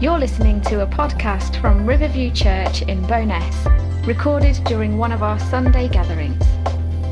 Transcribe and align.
You're 0.00 0.20
listening 0.20 0.60
to 0.60 0.82
a 0.82 0.86
podcast 0.86 1.60
from 1.60 1.84
Riverview 1.84 2.30
Church 2.30 2.82
in 2.82 3.04
Bowness, 3.08 3.66
recorded 4.06 4.62
during 4.62 4.96
one 4.96 5.10
of 5.10 5.24
our 5.24 5.40
Sunday 5.40 5.88
gatherings. 5.88 6.40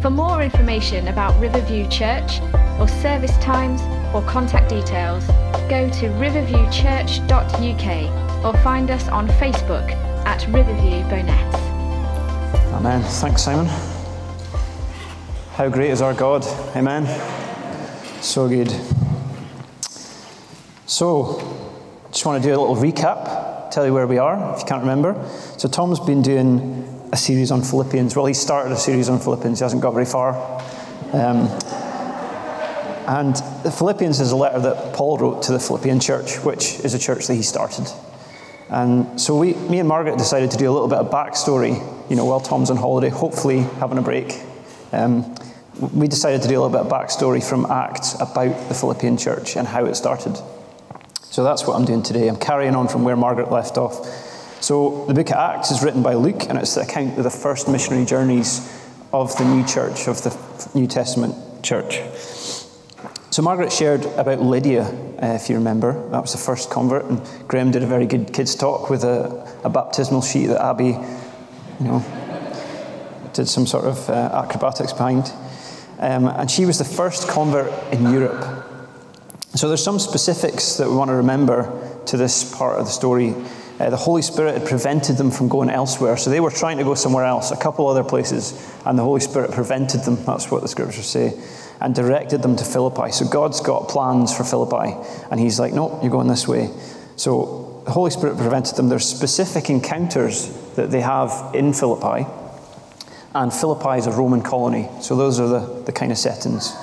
For 0.01 0.09
more 0.09 0.41
information 0.41 1.09
about 1.09 1.37
Riverview 1.41 1.89
Church, 1.89 2.41
or 2.79 2.87
service 2.87 3.37
times, 3.39 3.81
or 4.15 4.23
contact 4.23 4.69
details, 4.69 5.27
go 5.69 5.91
to 5.95 6.11
riverviewchurch.uk 6.11 8.45
or 8.45 8.57
find 8.63 8.93
us 8.93 9.09
on 9.09 9.27
Facebook 9.31 9.91
at 10.25 10.47
Riverview 10.47 11.03
Bowness. 11.11 11.57
Amen. 12.73 13.03
Thanks, 13.03 13.43
Simon. 13.43 13.67
How 15.55 15.69
great 15.69 15.91
is 15.91 16.03
our 16.03 16.15
God? 16.15 16.47
Amen. 16.77 17.05
So 18.23 18.49
good. 18.49 18.71
So, 20.87 21.56
just 22.17 22.25
want 22.25 22.43
to 22.43 22.49
do 22.49 22.55
a 22.55 22.59
little 22.59 22.77
recap, 22.77 23.71
tell 23.71 23.85
you 23.85 23.93
where 23.93 24.07
we 24.07 24.17
are, 24.17 24.55
if 24.55 24.61
you 24.61 24.67
can't 24.67 24.81
remember. 24.81 25.23
So, 25.59 25.69
Tom's 25.69 26.01
been 26.01 26.23
doing 26.23 27.09
a 27.13 27.17
series 27.17 27.51
on 27.51 27.61
Philippians. 27.61 28.17
Well, 28.17 28.25
he 28.25 28.33
started 28.33 28.73
a 28.73 28.77
series 28.79 29.11
on 29.11 29.21
Philippians, 29.21 29.59
he 29.59 29.63
hasn't 29.63 29.83
got 29.83 29.93
very 29.93 30.07
far. 30.07 30.33
Um, 31.13 31.49
and 33.07 33.37
Philippians 33.71 34.21
is 34.21 34.33
a 34.33 34.37
letter 34.37 34.61
that 34.61 34.95
Paul 34.95 35.19
wrote 35.19 35.43
to 35.43 35.53
the 35.53 35.61
Philippian 35.61 36.01
church, 36.01 36.39
which 36.39 36.81
is 36.81 36.95
a 36.95 36.99
church 36.99 37.27
that 37.27 37.35
he 37.35 37.43
started. 37.43 37.87
And 38.71 39.21
so 39.21 39.37
we, 39.37 39.53
me 39.53 39.79
and 39.79 39.87
Margaret 39.87 40.17
decided 40.17 40.51
to 40.53 40.57
do 40.57 40.71
a 40.71 40.73
little 40.73 40.89
bit 40.89 40.99
of 40.99 41.11
backstory, 41.11 41.79
you 42.09 42.17
know, 42.17 42.25
while 42.25 42.41
Tom's 42.41 42.71
on 42.71 42.79
holiday, 42.79 43.11
hopefully 43.11 43.59
having 43.79 43.99
a 43.99 44.03
break. 44.03 44.41
Um, 44.91 45.35
we 45.93 46.09
decided 46.09 46.41
to 46.41 46.49
do 46.49 46.59
a 46.59 46.61
little 46.63 46.71
bit 46.71 46.81
of 46.81 46.89
backstory 46.89 47.47
from 47.47 47.67
Acts 47.67 48.15
about 48.15 48.71
the 48.71 48.75
Philippian 48.75 49.19
church 49.19 49.55
and 49.59 49.69
how 49.69 49.85
it 49.85 49.97
started. 49.97 50.41
So 51.37 51.45
that's 51.45 51.67
what 51.67 51.77
I'm 51.77 51.85
doing 51.85 52.03
today. 52.03 52.29
I'm 52.29 52.39
carrying 52.39 52.75
on 52.75 52.89
from 52.89 53.05
where 53.05 53.15
Margaret 53.15 53.53
left 53.53 53.77
off. 53.77 54.07
So 54.63 55.05
the 55.05 55.13
book 55.13 55.29
of 55.29 55.37
Acts 55.37 55.71
is 55.71 55.83
written 55.83 56.03
by 56.03 56.15
Luke, 56.15 56.49
and 56.49 56.57
it's 56.57 56.77
the 56.77 56.81
account 56.81 57.19
of 57.19 57.25
the 57.25 57.31
first 57.31 57.69
missionary 57.69 58.07
journeys 58.07 58.67
of 59.13 59.37
the 59.37 59.45
new 59.45 59.63
church, 59.67 60.09
of 60.09 60.23
the 60.23 60.35
New 60.75 60.87
Testament 60.87 61.35
church. 61.63 62.01
So 63.29 63.43
Margaret 63.43 63.71
shared 63.71 64.07
about 64.07 64.41
Lydia, 64.41 64.85
uh, 64.85 65.35
if 65.35 65.51
you 65.51 65.57
remember. 65.57 66.09
That 66.09 66.23
was 66.23 66.33
the 66.33 66.39
first 66.39 66.71
convert, 66.71 67.05
and 67.05 67.21
Graham 67.49 67.71
did 67.71 67.83
a 67.83 67.87
very 67.87 68.07
good 68.07 68.33
kids 68.33 68.55
talk 68.55 68.89
with 68.89 69.05
a, 69.05 69.47
a 69.63 69.69
baptismal 69.69 70.23
sheet 70.23 70.47
that 70.47 70.65
Abby, 70.65 70.97
you 71.81 71.87
know, 71.87 72.03
did 73.35 73.47
some 73.47 73.67
sort 73.67 73.85
of 73.85 74.09
uh, 74.09 74.43
acrobatics 74.43 74.95
behind. 74.95 75.31
Um, 75.99 76.29
and 76.29 76.51
she 76.51 76.65
was 76.65 76.79
the 76.79 76.87
first 76.87 77.29
convert 77.29 77.71
in 77.93 78.11
Europe. 78.11 78.66
So 79.57 79.69
there's 79.69 79.83
some 79.83 79.99
specifics 79.99 80.77
that 80.77 80.89
we 80.89 80.95
want 80.95 81.09
to 81.09 81.15
remember 81.15 81.99
to 82.07 82.19
this 82.19 82.55
part 82.55 82.79
of 82.79 82.85
the 82.85 82.91
story. 82.91 83.35
Uh, 83.81 83.89
the 83.89 83.97
Holy 83.97 84.21
Spirit 84.21 84.59
had 84.59 84.69
prevented 84.69 85.17
them 85.17 85.31
from 85.31 85.49
going 85.49 85.71
elsewhere. 85.71 86.19
So 86.19 86.29
they 86.29 86.41
were 86.41 86.51
trying 86.51 86.77
to 86.77 86.85
go 86.85 86.95
somewhere 86.95 87.25
else, 87.25 87.51
a 87.51 87.57
couple 87.57 87.89
other 87.89 88.05
places, 88.05 88.53
and 88.85 88.99
the 88.99 89.03
Holy 89.03 89.21
Spirit 89.21 89.53
prevented 89.53 90.03
them. 90.03 90.23
That's 90.25 90.51
what 90.51 90.61
the 90.61 90.69
scriptures 90.69 91.07
say. 91.07 91.33
And 91.81 91.95
directed 91.95 92.43
them 92.43 92.57
to 92.57 92.65
Philippi. 92.65 93.13
So 93.13 93.27
God's 93.27 93.61
got 93.63 93.89
plans 93.89 94.37
for 94.37 94.45
Philippi. 94.45 94.95
And 95.31 95.41
He's 95.41 95.59
like, 95.59 95.73
no, 95.73 96.01
you're 96.03 96.11
going 96.11 96.29
this 96.29 96.47
way. 96.47 96.71
So 97.17 97.83
the 97.87 97.93
Holy 97.93 98.11
Spirit 98.11 98.37
prevented 98.37 98.77
them. 98.77 98.91
There's 98.91 99.07
specific 99.07 99.71
encounters 99.71 100.49
that 100.75 100.91
they 100.91 101.01
have 101.01 101.55
in 101.55 101.73
Philippi. 101.73 102.27
And 103.35 103.53
Philippi 103.53 103.99
is 103.99 104.07
a 104.07 104.13
Roman 104.13 104.43
colony. 104.43 104.91
So 105.01 105.17
those 105.17 105.41
are 105.41 105.49
the, 105.49 105.83
the 105.85 105.93
kind 105.93 106.13
of 106.13 106.19
settings. 106.19 106.75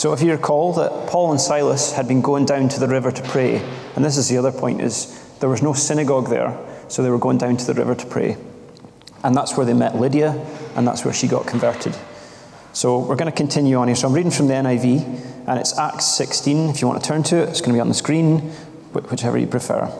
So 0.00 0.14
if 0.14 0.22
you 0.22 0.32
recall 0.32 0.72
that 0.72 1.10
Paul 1.10 1.30
and 1.30 1.38
Silas 1.38 1.92
had 1.92 2.08
been 2.08 2.22
going 2.22 2.46
down 2.46 2.70
to 2.70 2.80
the 2.80 2.88
river 2.88 3.12
to 3.12 3.22
pray, 3.24 3.56
and 3.94 4.02
this 4.02 4.16
is 4.16 4.30
the 4.30 4.38
other 4.38 4.50
point 4.50 4.80
is 4.80 5.22
there 5.40 5.48
was 5.50 5.60
no 5.60 5.74
synagogue 5.74 6.30
there, 6.30 6.58
so 6.88 7.02
they 7.02 7.10
were 7.10 7.18
going 7.18 7.36
down 7.36 7.58
to 7.58 7.66
the 7.66 7.74
river 7.74 7.94
to 7.94 8.06
pray. 8.06 8.38
And 9.22 9.36
that's 9.36 9.58
where 9.58 9.66
they 9.66 9.74
met 9.74 9.96
Lydia, 9.96 10.30
and 10.74 10.88
that's 10.88 11.04
where 11.04 11.12
she 11.12 11.28
got 11.28 11.46
converted. 11.46 11.94
So 12.72 13.00
we're 13.00 13.16
going 13.16 13.30
to 13.30 13.36
continue 13.36 13.76
on 13.76 13.88
here. 13.88 13.94
So 13.94 14.08
I'm 14.08 14.14
reading 14.14 14.30
from 14.30 14.48
the 14.48 14.54
NIV, 14.54 15.46
and 15.46 15.60
it's 15.60 15.78
Acts 15.78 16.06
16. 16.06 16.70
If 16.70 16.80
you 16.80 16.88
want 16.88 17.02
to 17.02 17.06
turn 17.06 17.22
to 17.24 17.36
it, 17.42 17.50
it's 17.50 17.60
going 17.60 17.72
to 17.72 17.76
be 17.76 17.80
on 17.80 17.88
the 17.88 17.94
screen, 17.94 18.38
whichever 18.94 19.36
you 19.36 19.46
prefer. 19.46 19.92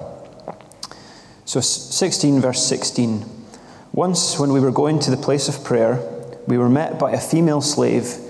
So 1.45 1.61
16, 1.61 2.41
verse 2.41 2.67
16. 2.67 3.27
Once, 3.93 4.39
when 4.39 4.51
we 4.55 4.61
were 4.61 4.73
going 4.73 4.99
to 5.01 5.11
the 5.11 5.19
place 5.19 5.47
of 5.47 5.63
prayer, 5.63 6.01
we 6.47 6.57
were 6.57 6.71
met 6.71 6.99
by 6.99 7.13
a 7.13 7.21
female 7.21 7.61
slave 7.61 8.30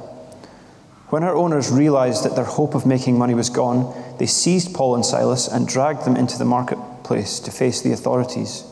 When 1.11 1.23
her 1.23 1.35
owners 1.35 1.69
realized 1.69 2.23
that 2.23 2.37
their 2.37 2.45
hope 2.45 2.73
of 2.73 2.85
making 2.85 3.17
money 3.17 3.33
was 3.33 3.49
gone, 3.49 3.93
they 4.17 4.25
seized 4.25 4.73
Paul 4.73 4.95
and 4.95 5.05
Silas 5.05 5.49
and 5.49 5.67
dragged 5.67 6.05
them 6.05 6.15
into 6.15 6.37
the 6.37 6.45
marketplace 6.45 7.41
to 7.41 7.51
face 7.51 7.81
the 7.81 7.91
authorities. 7.91 8.63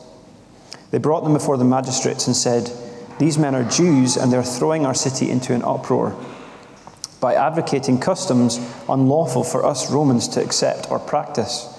They 0.90 0.96
brought 0.96 1.22
them 1.22 1.34
before 1.34 1.58
the 1.58 1.66
magistrates 1.66 2.26
and 2.26 2.34
said, 2.34 2.72
These 3.18 3.36
men 3.36 3.54
are 3.54 3.68
Jews 3.68 4.16
and 4.16 4.32
they're 4.32 4.42
throwing 4.42 4.86
our 4.86 4.94
city 4.94 5.30
into 5.30 5.52
an 5.52 5.62
uproar 5.62 6.16
by 7.20 7.34
advocating 7.34 8.00
customs 8.00 8.58
unlawful 8.88 9.44
for 9.44 9.66
us 9.66 9.92
Romans 9.92 10.26
to 10.28 10.42
accept 10.42 10.90
or 10.90 10.98
practice. 10.98 11.78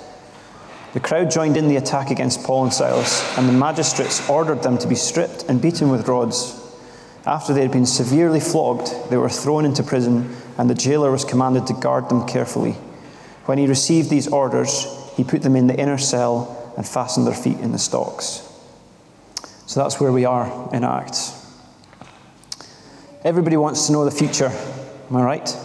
The 0.94 1.00
crowd 1.00 1.32
joined 1.32 1.58
in 1.58 1.70
the 1.70 1.78
attack 1.78 2.12
against 2.12 2.44
Paul 2.44 2.66
and 2.66 2.74
Silas, 2.74 3.36
and 3.36 3.50
the 3.50 3.54
magistrates 3.54 4.30
ordered 4.30 4.62
them 4.62 4.78
to 4.78 4.88
be 4.88 4.94
stripped 4.94 5.46
and 5.50 5.60
beaten 5.60 5.90
with 5.90 6.08
rods. 6.08 6.56
After 7.26 7.54
they 7.54 7.62
had 7.62 7.72
been 7.72 7.86
severely 7.86 8.40
flogged, 8.40 8.94
they 9.10 9.18
were 9.18 9.30
thrown 9.30 9.66
into 9.66 9.84
prison, 9.84 10.36
and 10.62 10.70
the 10.70 10.76
jailer 10.76 11.10
was 11.10 11.26
commanded 11.26 11.66
to 11.66 11.74
guard 11.74 12.08
them 12.08 12.28
carefully. 12.28 12.74
When 13.46 13.58
he 13.58 13.66
received 13.66 14.12
these 14.12 14.28
orders, 14.28 14.86
he 15.18 15.24
put 15.24 15.42
them 15.42 15.56
in 15.56 15.66
the 15.66 15.76
inner 15.76 15.98
cell 15.98 16.72
and 16.78 16.88
fastened 16.88 17.26
their 17.26 17.34
feet 17.34 17.58
in 17.62 17.72
the 17.72 17.80
stocks. 17.80 18.48
So 19.66 19.82
that's 19.82 20.00
where 20.00 20.12
we 20.12 20.24
are 20.24 20.70
in 20.72 20.84
Acts. 20.84 21.34
Everybody 23.26 23.58
wants 23.58 23.88
to 23.88 23.94
know 23.94 24.06
the 24.06 24.12
future, 24.12 24.52
am 25.10 25.16
I 25.16 25.24
right? 25.24 25.58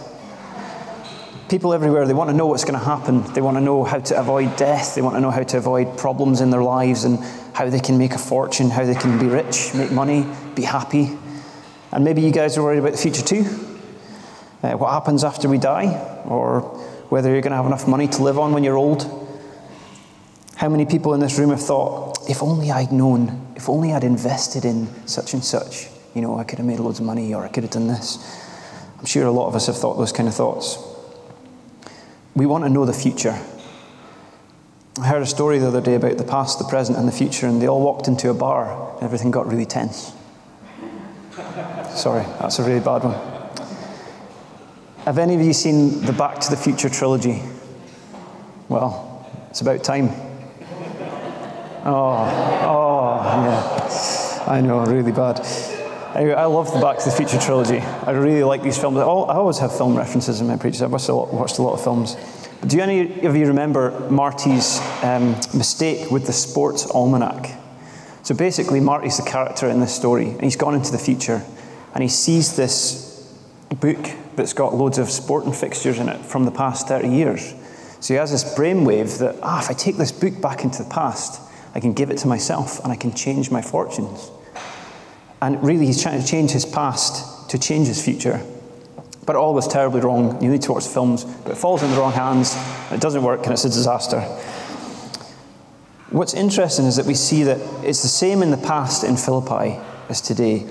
People 1.47 1.75
everywhere, 1.75 2.07
they 2.07 2.15
want 2.15 2.31
to 2.31 2.35
know 2.35 2.47
what's 2.47 2.63
going 2.63 2.79
to 2.79 2.83
happen. 2.83 3.21
They 3.35 3.41
want 3.41 3.57
to 3.57 3.61
know 3.61 3.83
how 3.83 3.99
to 3.99 4.19
avoid 4.19 4.55
death. 4.55 4.95
They 4.95 5.03
want 5.03 5.15
to 5.15 5.21
know 5.21 5.29
how 5.29 5.43
to 5.43 5.57
avoid 5.59 5.95
problems 5.99 6.41
in 6.41 6.49
their 6.49 6.63
lives 6.63 7.03
and 7.03 7.19
how 7.53 7.69
they 7.69 7.79
can 7.79 7.99
make 7.99 8.13
a 8.13 8.17
fortune, 8.17 8.71
how 8.71 8.83
they 8.83 8.95
can 8.95 9.19
be 9.19 9.27
rich, 9.27 9.75
make 9.75 9.91
money, 9.91 10.25
be 10.55 10.63
happy. 10.63 11.15
And 11.91 12.03
maybe 12.03 12.23
you 12.23 12.31
guys 12.31 12.57
are 12.57 12.63
worried 12.63 12.79
about 12.79 12.93
the 12.93 12.97
future 12.97 13.21
too. 13.21 13.76
Uh, 14.63 14.73
what 14.73 14.91
happens 14.91 15.23
after 15.23 15.47
we 15.47 15.57
die, 15.57 16.23
or 16.25 16.61
whether 17.09 17.31
you're 17.31 17.41
going 17.41 17.51
to 17.51 17.57
have 17.57 17.65
enough 17.65 17.87
money 17.87 18.07
to 18.07 18.23
live 18.23 18.37
on 18.37 18.53
when 18.53 18.63
you're 18.63 18.77
old. 18.77 19.03
How 20.55 20.69
many 20.69 20.85
people 20.85 21.13
in 21.13 21.19
this 21.19 21.37
room 21.37 21.51
have 21.51 21.61
thought, 21.61 22.29
if 22.29 22.41
only 22.41 22.71
I'd 22.71 22.91
known, 22.91 23.53
if 23.55 23.69
only 23.69 23.93
I'd 23.93 24.03
invested 24.03 24.65
in 24.65 24.87
such 25.07 25.33
and 25.33 25.43
such, 25.43 25.87
you 26.15 26.21
know, 26.21 26.37
I 26.37 26.43
could 26.43 26.57
have 26.57 26.65
made 26.65 26.79
loads 26.79 26.99
of 26.99 27.05
money 27.05 27.33
or 27.33 27.45
I 27.45 27.47
could 27.47 27.63
have 27.63 27.71
done 27.71 27.87
this. 27.87 28.17
I'm 28.97 29.05
sure 29.05 29.25
a 29.25 29.31
lot 29.31 29.47
of 29.47 29.55
us 29.55 29.67
have 29.67 29.77
thought 29.77 29.97
those 29.97 30.11
kind 30.11 30.27
of 30.27 30.33
thoughts. 30.33 30.79
We 32.35 32.45
want 32.45 32.63
to 32.63 32.69
know 32.69 32.85
the 32.85 32.93
future. 32.93 33.39
I 34.99 35.07
heard 35.07 35.21
a 35.21 35.27
story 35.27 35.59
the 35.59 35.67
other 35.67 35.81
day 35.81 35.93
about 35.93 36.17
the 36.17 36.23
past, 36.23 36.57
the 36.57 36.65
present, 36.65 36.97
and 36.97 37.07
the 37.07 37.11
future, 37.11 37.45
and 37.45 37.61
they 37.61 37.67
all 37.67 37.81
walked 37.81 38.07
into 38.07 38.31
a 38.31 38.33
bar 38.33 38.95
and 38.95 39.03
everything 39.03 39.29
got 39.29 39.47
really 39.47 39.67
tense. 39.67 40.11
Sorry, 41.95 42.23
that's 42.39 42.57
a 42.57 42.63
really 42.63 42.79
bad 42.79 43.03
one. 43.03 43.36
Have 45.07 45.19
any 45.19 45.35
of 45.35 45.41
you 45.41 45.53
seen 45.53 46.01
the 46.01 46.11
Back 46.11 46.41
to 46.41 46.49
the 46.49 46.57
Future 46.57 46.89
trilogy? 46.89 47.41
Well, 48.67 49.25
it's 49.49 49.61
about 49.61 49.81
time. 49.81 50.09
Oh, 51.85 52.27
oh, 52.67 53.15
yeah. 53.45 54.43
I 54.47 54.59
know, 54.59 54.83
really 54.83 55.13
bad. 55.13 55.39
Anyway, 56.13 56.33
I 56.33 56.43
love 56.43 56.73
the 56.73 56.81
Back 56.81 56.97
to 56.97 57.05
the 57.05 57.15
Future 57.15 57.39
trilogy. 57.39 57.79
I 57.79 58.11
really 58.11 58.43
like 58.43 58.63
these 58.63 58.77
films. 58.77 58.97
I 58.97 59.03
always 59.03 59.59
have 59.59 59.77
film 59.77 59.95
references 59.95 60.41
in 60.41 60.47
my 60.47 60.57
preachers. 60.57 60.81
I've 60.81 60.91
watched 60.91 61.07
a 61.07 61.13
lot, 61.13 61.73
of 61.73 61.81
films. 61.81 62.17
But 62.59 62.67
do 62.67 62.81
any 62.81 63.21
of 63.21 63.33
you 63.33 63.47
remember 63.47 64.09
Marty's 64.09 64.81
um, 65.03 65.35
mistake 65.53 66.11
with 66.11 66.25
the 66.25 66.33
sports 66.33 66.85
almanac? 66.85 67.57
So 68.23 68.35
basically, 68.35 68.81
Marty's 68.81 69.15
the 69.15 69.23
character 69.23 69.69
in 69.69 69.79
this 69.79 69.95
story, 69.95 70.31
and 70.31 70.41
he's 70.41 70.57
gone 70.57 70.75
into 70.75 70.91
the 70.91 70.99
future, 70.99 71.41
and 71.93 72.03
he 72.03 72.09
sees 72.09 72.57
this 72.57 73.06
book 73.75 74.09
that's 74.35 74.53
got 74.53 74.73
loads 74.73 74.97
of 74.97 75.09
sporting 75.09 75.53
fixtures 75.53 75.99
in 75.99 76.09
it 76.09 76.17
from 76.25 76.45
the 76.45 76.51
past 76.51 76.87
30 76.87 77.09
years. 77.09 77.53
So 77.99 78.13
he 78.13 78.17
has 78.17 78.31
this 78.31 78.43
brainwave 78.55 79.19
that, 79.19 79.35
ah, 79.41 79.59
if 79.59 79.69
I 79.69 79.73
take 79.73 79.97
this 79.97 80.11
book 80.11 80.39
back 80.41 80.63
into 80.63 80.83
the 80.83 80.89
past, 80.89 81.41
I 81.73 81.79
can 81.79 81.93
give 81.93 82.09
it 82.09 82.17
to 82.19 82.27
myself 82.27 82.79
and 82.83 82.91
I 82.91 82.95
can 82.95 83.13
change 83.13 83.51
my 83.51 83.61
fortunes. 83.61 84.31
And 85.41 85.63
really, 85.63 85.85
he's 85.85 86.01
trying 86.01 86.21
to 86.21 86.27
change 86.27 86.51
his 86.51 86.65
past 86.65 87.49
to 87.49 87.59
change 87.59 87.87
his 87.87 88.03
future. 88.03 88.41
But 89.25 89.35
all 89.35 89.53
goes 89.53 89.67
terribly 89.67 90.01
wrong. 90.01 90.41
You 90.41 90.49
need 90.49 90.61
to 90.63 90.71
watch 90.71 90.87
films, 90.87 91.25
but 91.25 91.51
it 91.51 91.57
falls 91.57 91.83
in 91.83 91.91
the 91.91 91.97
wrong 91.97 92.13
hands, 92.13 92.55
it 92.91 93.01
doesn't 93.01 93.23
work, 93.23 93.43
and 93.43 93.53
it's 93.53 93.65
a 93.65 93.69
disaster. 93.69 94.21
What's 96.09 96.33
interesting 96.33 96.85
is 96.85 96.95
that 96.95 97.05
we 97.05 97.13
see 97.13 97.43
that 97.43 97.59
it's 97.83 98.01
the 98.01 98.07
same 98.07 98.41
in 98.41 98.51
the 98.51 98.57
past 98.57 99.03
in 99.03 99.17
Philippi 99.17 99.77
as 100.07 100.21
today. 100.21 100.65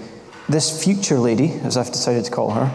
This 0.49 0.83
future 0.83 1.19
lady, 1.19 1.53
as 1.63 1.77
I've 1.77 1.93
decided 1.93 2.25
to 2.25 2.31
call 2.31 2.53
her, 2.53 2.75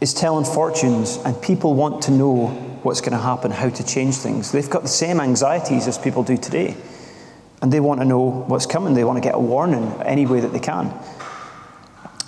is 0.00 0.14
telling 0.14 0.44
fortunes, 0.44 1.18
and 1.24 1.40
people 1.42 1.74
want 1.74 2.02
to 2.02 2.10
know 2.10 2.46
what's 2.82 3.00
going 3.00 3.12
to 3.12 3.18
happen, 3.18 3.50
how 3.50 3.68
to 3.68 3.86
change 3.86 4.16
things. 4.16 4.52
They've 4.52 4.68
got 4.68 4.82
the 4.82 4.88
same 4.88 5.20
anxieties 5.20 5.86
as 5.86 5.98
people 5.98 6.22
do 6.22 6.36
today, 6.36 6.76
and 7.60 7.70
they 7.72 7.80
want 7.80 8.00
to 8.00 8.06
know 8.06 8.44
what's 8.46 8.66
coming. 8.66 8.94
They 8.94 9.04
want 9.04 9.18
to 9.18 9.20
get 9.20 9.34
a 9.34 9.38
warning 9.38 9.92
any 10.02 10.26
way 10.26 10.40
that 10.40 10.52
they 10.52 10.60
can. 10.60 10.92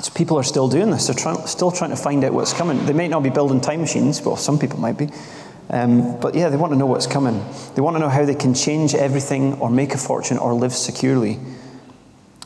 So 0.00 0.12
people 0.12 0.36
are 0.36 0.42
still 0.42 0.68
doing 0.68 0.90
this. 0.90 1.06
They're 1.06 1.14
trying, 1.14 1.46
still 1.46 1.70
trying 1.70 1.90
to 1.90 1.96
find 1.96 2.24
out 2.24 2.32
what's 2.32 2.52
coming. 2.52 2.84
They 2.84 2.92
may 2.92 3.08
not 3.08 3.22
be 3.22 3.30
building 3.30 3.60
time 3.60 3.80
machines, 3.80 4.20
well, 4.20 4.36
some 4.36 4.58
people 4.58 4.78
might 4.78 4.98
be. 4.98 5.08
Um, 5.70 6.20
but 6.20 6.34
yeah, 6.34 6.50
they 6.50 6.56
want 6.56 6.72
to 6.72 6.78
know 6.78 6.86
what's 6.86 7.06
coming. 7.06 7.42
They 7.74 7.80
want 7.80 7.96
to 7.96 8.00
know 8.00 8.10
how 8.10 8.26
they 8.26 8.34
can 8.34 8.52
change 8.52 8.94
everything 8.94 9.54
or 9.54 9.70
make 9.70 9.94
a 9.94 9.98
fortune 9.98 10.36
or 10.36 10.52
live 10.52 10.74
securely. 10.74 11.38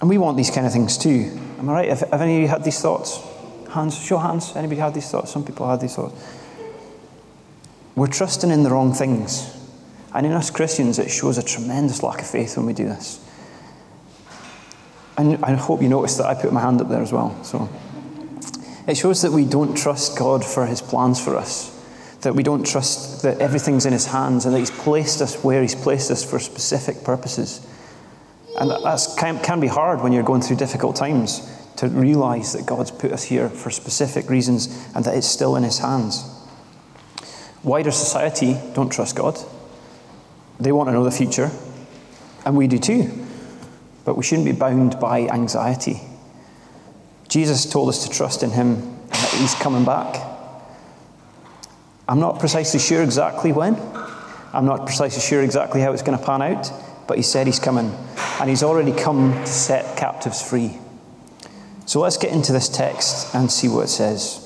And 0.00 0.08
we 0.08 0.18
want 0.18 0.36
these 0.36 0.50
kind 0.50 0.66
of 0.66 0.72
things 0.72 0.96
too. 0.96 1.36
Am 1.58 1.68
I 1.68 1.72
right? 1.72 1.88
Have, 1.88 2.00
have 2.00 2.20
any 2.20 2.36
of 2.36 2.42
you 2.42 2.48
had 2.48 2.62
these 2.62 2.80
thoughts? 2.80 3.18
Hands, 3.76 3.94
show 3.94 4.16
hands. 4.16 4.56
Anybody 4.56 4.80
had 4.80 4.94
these 4.94 5.10
thoughts? 5.10 5.30
Some 5.30 5.44
people 5.44 5.68
had 5.68 5.82
these 5.82 5.94
thoughts. 5.94 6.14
We're 7.94 8.06
trusting 8.06 8.50
in 8.50 8.62
the 8.62 8.70
wrong 8.70 8.94
things. 8.94 9.54
And 10.14 10.24
in 10.24 10.32
us 10.32 10.48
Christians, 10.48 10.98
it 10.98 11.10
shows 11.10 11.36
a 11.36 11.42
tremendous 11.42 12.02
lack 12.02 12.20
of 12.20 12.26
faith 12.26 12.56
when 12.56 12.64
we 12.64 12.72
do 12.72 12.86
this. 12.86 13.22
And 15.18 15.44
I 15.44 15.52
hope 15.52 15.82
you 15.82 15.90
noticed 15.90 16.16
that 16.16 16.26
I 16.26 16.32
put 16.32 16.54
my 16.54 16.60
hand 16.62 16.80
up 16.80 16.88
there 16.88 17.02
as 17.02 17.12
well. 17.12 17.38
So 17.44 17.68
it 18.88 18.96
shows 18.96 19.20
that 19.20 19.32
we 19.32 19.44
don't 19.44 19.76
trust 19.76 20.18
God 20.18 20.42
for 20.42 20.64
his 20.64 20.80
plans 20.80 21.22
for 21.22 21.36
us. 21.36 21.70
That 22.22 22.34
we 22.34 22.42
don't 22.42 22.66
trust 22.66 23.24
that 23.24 23.40
everything's 23.40 23.84
in 23.84 23.92
his 23.92 24.06
hands 24.06 24.46
and 24.46 24.54
that 24.54 24.58
he's 24.58 24.70
placed 24.70 25.20
us 25.20 25.44
where 25.44 25.60
he's 25.60 25.74
placed 25.74 26.10
us 26.10 26.24
for 26.24 26.38
specific 26.38 27.04
purposes. 27.04 27.60
And 28.58 28.70
that 28.70 29.06
can, 29.18 29.38
can 29.40 29.60
be 29.60 29.66
hard 29.66 30.00
when 30.00 30.12
you're 30.14 30.22
going 30.22 30.40
through 30.40 30.56
difficult 30.56 30.96
times 30.96 31.46
to 31.76 31.88
realize 31.88 32.52
that 32.52 32.66
God's 32.66 32.90
put 32.90 33.12
us 33.12 33.24
here 33.24 33.48
for 33.48 33.70
specific 33.70 34.30
reasons 34.30 34.66
and 34.94 35.04
that 35.04 35.14
it's 35.14 35.26
still 35.26 35.56
in 35.56 35.62
his 35.62 35.78
hands. 35.78 36.24
Wider 37.62 37.90
society 37.90 38.56
don't 38.74 38.90
trust 38.90 39.16
God. 39.16 39.38
They 40.58 40.72
want 40.72 40.88
to 40.88 40.92
know 40.92 41.04
the 41.04 41.10
future, 41.10 41.50
and 42.44 42.56
we 42.56 42.66
do 42.66 42.78
too. 42.78 43.10
But 44.04 44.16
we 44.16 44.22
shouldn't 44.22 44.46
be 44.46 44.52
bound 44.52 45.00
by 45.00 45.26
anxiety. 45.26 46.00
Jesus 47.28 47.70
told 47.70 47.88
us 47.88 48.06
to 48.06 48.10
trust 48.10 48.42
in 48.42 48.50
him 48.50 48.76
and 48.76 49.10
that 49.10 49.34
he's 49.38 49.54
coming 49.56 49.84
back. 49.84 50.22
I'm 52.08 52.20
not 52.20 52.38
precisely 52.38 52.78
sure 52.78 53.02
exactly 53.02 53.52
when. 53.52 53.74
I'm 54.52 54.64
not 54.64 54.86
precisely 54.86 55.20
sure 55.20 55.42
exactly 55.42 55.80
how 55.80 55.92
it's 55.92 56.02
going 56.02 56.16
to 56.16 56.24
pan 56.24 56.40
out, 56.40 56.70
but 57.08 57.16
he 57.16 57.22
said 57.22 57.46
he's 57.46 57.58
coming 57.58 57.92
and 58.40 58.48
he's 58.48 58.62
already 58.62 58.92
come 58.92 59.32
to 59.32 59.46
set 59.46 59.96
captives 59.96 60.40
free. 60.40 60.78
So 61.86 62.00
let's 62.00 62.16
get 62.16 62.32
into 62.32 62.52
this 62.52 62.68
text 62.68 63.32
and 63.34 63.50
see 63.50 63.68
what 63.68 63.84
it 63.84 63.88
says. 63.88 64.42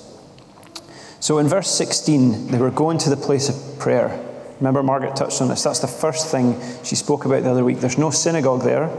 So 1.21 1.39
in 1.39 1.49
verse 1.49 1.71
16, 1.71 2.49
they 2.49 2.59
were 2.59 2.71
going 2.71 2.99
to 2.99 3.11
the 3.11 3.17
place 3.17 3.49
of 3.49 3.79
prayer. 3.79 4.27
Remember, 4.59 4.83
Margaret 4.83 5.17
touched 5.17 5.41
on 5.41 5.49
this. 5.49 5.63
That's 5.63 5.79
the 5.79 5.87
first 5.87 6.31
thing 6.31 6.61
she 6.85 6.97
spoke 6.97 7.25
about 7.25 7.43
the 7.43 7.51
other 7.51 7.65
week. 7.65 7.81
There's 7.81 7.97
no 7.97 8.11
synagogue 8.11 8.63
there, 8.63 8.91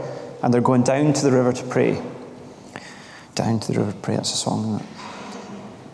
and 0.42 0.52
they're 0.52 0.60
going 0.60 0.82
down 0.82 1.12
to 1.12 1.24
the 1.24 1.30
river 1.30 1.52
to 1.52 1.62
pray. 1.64 2.02
Down 3.36 3.60
to 3.60 3.72
the 3.72 3.78
river 3.78 3.92
to 3.92 3.98
pray. 3.98 4.16
That's 4.16 4.34
a 4.34 4.36
song. 4.36 4.84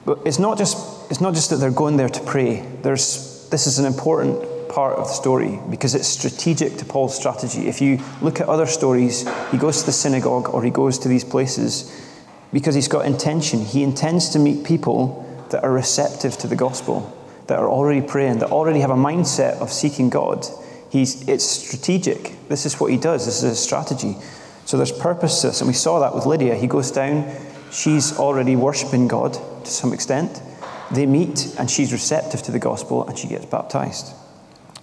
But 0.06 0.20
it's 0.24 0.38
not 0.38 0.56
just 0.56 1.10
it's 1.10 1.20
not 1.20 1.34
just 1.34 1.50
that 1.50 1.56
they're 1.56 1.70
going 1.70 1.98
there 1.98 2.08
to 2.08 2.20
pray. 2.24 2.66
There's 2.82 3.46
this 3.50 3.66
is 3.66 3.78
an 3.78 3.84
important 3.84 4.70
part 4.70 4.96
of 4.96 5.08
the 5.08 5.12
story 5.12 5.58
because 5.70 5.94
it's 5.94 6.08
strategic 6.08 6.78
to 6.78 6.86
Paul's 6.86 7.14
strategy. 7.14 7.68
If 7.68 7.82
you 7.82 8.00
look 8.22 8.40
at 8.40 8.48
other 8.48 8.66
stories, 8.66 9.28
he 9.50 9.58
goes 9.58 9.80
to 9.80 9.86
the 9.86 9.92
synagogue 9.92 10.48
or 10.48 10.62
he 10.62 10.70
goes 10.70 10.98
to 11.00 11.08
these 11.08 11.24
places 11.24 12.07
because 12.52 12.74
he's 12.74 12.88
got 12.88 13.06
intention. 13.06 13.60
He 13.60 13.82
intends 13.82 14.30
to 14.30 14.38
meet 14.38 14.64
people 14.64 15.24
that 15.50 15.64
are 15.64 15.72
receptive 15.72 16.36
to 16.38 16.46
the 16.46 16.56
gospel, 16.56 17.14
that 17.46 17.58
are 17.58 17.68
already 17.68 18.00
praying, 18.00 18.38
that 18.38 18.50
already 18.50 18.80
have 18.80 18.90
a 18.90 18.96
mindset 18.96 19.60
of 19.60 19.72
seeking 19.72 20.10
God. 20.10 20.46
He's, 20.90 21.28
it's 21.28 21.44
strategic. 21.44 22.48
This 22.48 22.66
is 22.66 22.80
what 22.80 22.90
he 22.90 22.96
does, 22.96 23.26
this 23.26 23.42
is 23.42 23.52
a 23.52 23.56
strategy. 23.56 24.16
So 24.64 24.76
there's 24.76 24.92
purpose 24.92 25.40
to 25.40 25.48
this, 25.48 25.60
and 25.60 25.68
we 25.68 25.74
saw 25.74 26.00
that 26.00 26.14
with 26.14 26.26
Lydia. 26.26 26.54
He 26.54 26.66
goes 26.66 26.90
down, 26.90 27.30
she's 27.70 28.18
already 28.18 28.56
worshipping 28.56 29.08
God 29.08 29.34
to 29.64 29.70
some 29.70 29.92
extent. 29.92 30.42
They 30.90 31.06
meet, 31.06 31.54
and 31.58 31.70
she's 31.70 31.92
receptive 31.92 32.42
to 32.42 32.52
the 32.52 32.58
gospel, 32.58 33.06
and 33.06 33.18
she 33.18 33.28
gets 33.28 33.46
baptized. 33.46 34.14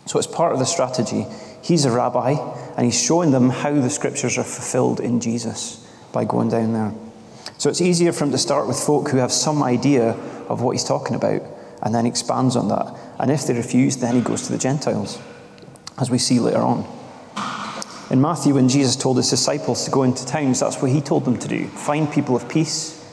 So 0.06 0.20
it's 0.20 0.28
part 0.28 0.54
of 0.54 0.60
the 0.60 0.66
strategy. 0.66 1.26
He's 1.64 1.86
a 1.86 1.92
rabbi, 1.92 2.34
and 2.78 2.86
he's 2.86 3.00
showing 3.00 3.32
them 3.32 3.50
how 3.50 3.74
the 3.74 3.90
scriptures 3.90 4.38
are 4.38 4.44
fulfilled 4.44 5.00
in 5.00 5.20
Jesus 5.20 5.88
by 6.12 6.26
going 6.26 6.50
down 6.50 6.74
there. 6.74 6.94
So 7.58 7.70
it's 7.70 7.82
easier 7.82 8.12
for 8.12 8.26
him 8.26 8.32
to 8.32 8.38
start 8.38 8.68
with 8.68 8.78
folk 8.78 9.10
who 9.10 9.18
have 9.18 9.32
some 9.32 9.64
idea 9.64 10.12
of 10.50 10.62
what 10.62 10.72
he's 10.72 10.84
talking 10.84 11.16
about 11.16 11.42
and 11.82 11.94
then 11.94 12.06
expands 12.06 12.56
on 12.56 12.68
that. 12.70 12.96
And 13.20 13.32
if 13.32 13.48
they 13.48 13.54
refuse, 13.54 13.98
then 13.98 14.16
he 14.16 14.22
goes 14.22 14.46
to 14.48 14.52
the 14.52 14.58
Gentiles, 14.58 15.20
as 15.98 16.10
we 16.10 16.18
see 16.18 16.40
later 16.40 16.60
on. 16.60 16.86
In 18.10 18.22
Matthew, 18.22 18.54
when 18.54 18.70
Jesus 18.70 18.96
told 18.96 19.18
his 19.18 19.30
disciples 19.30 19.86
to 19.86 19.92
go 19.92 20.04
into 20.04 20.26
towns, 20.26 20.60
that's 20.60 20.82
what 20.82 20.92
he 20.92 21.02
told 21.02 21.26
them 21.26 21.38
to 21.40 21.48
do 21.48 21.68
find 21.68 22.12
people 22.12 22.36
of 22.36 22.48
peace 22.48 23.04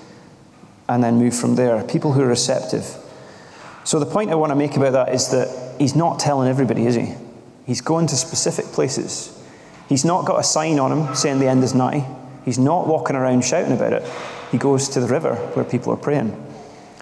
and 0.88 1.02
then 1.02 1.16
move 1.16 1.34
from 1.34 1.54
there, 1.54 1.82
people 1.84 2.12
who 2.12 2.20
are 2.22 2.26
receptive. 2.26 2.96
So 3.84 3.98
the 3.98 4.06
point 4.06 4.30
I 4.30 4.34
want 4.34 4.50
to 4.50 4.56
make 4.56 4.76
about 4.76 4.92
that 4.92 5.14
is 5.14 5.28
that 5.30 5.76
he's 5.78 5.96
not 5.96 6.18
telling 6.18 6.48
everybody, 6.48 6.86
is 6.86 6.94
he? 6.94 7.14
He's 7.66 7.80
going 7.80 8.06
to 8.08 8.16
specific 8.16 8.66
places. 8.66 9.38
He's 9.88 10.04
not 10.04 10.26
got 10.26 10.38
a 10.38 10.42
sign 10.42 10.78
on 10.78 10.92
him 10.92 11.14
saying 11.14 11.38
the 11.38 11.48
end 11.48 11.64
is 11.64 11.74
nigh. 11.74 12.06
He's 12.44 12.58
not 12.58 12.86
walking 12.86 13.16
around 13.16 13.44
shouting 13.44 13.72
about 13.72 13.92
it. 13.92 14.08
He 14.50 14.58
goes 14.58 14.88
to 14.90 15.00
the 15.00 15.06
river 15.06 15.36
where 15.54 15.64
people 15.64 15.92
are 15.92 15.96
praying. 15.96 16.36